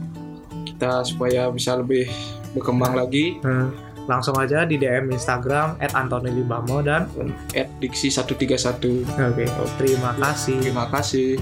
kita 0.63 1.04
supaya 1.04 1.52
bisa 1.52 1.75
lebih 1.75 2.08
berkembang 2.56 2.95
lagi. 2.95 3.43
Hmm, 3.43 3.75
langsung 4.10 4.34
aja 4.41 4.65
di 4.65 4.82
DM 4.82 5.13
Instagram 5.13 5.78
@antoni_libamo 5.78 6.82
dan 6.82 7.06
at 7.54 7.69
diksi 7.78 8.10
131 8.10 9.06
oke 9.06 9.45
terima 9.78 10.17
kasih. 10.17 10.58
terima 10.58 10.89
kasih 10.89 11.38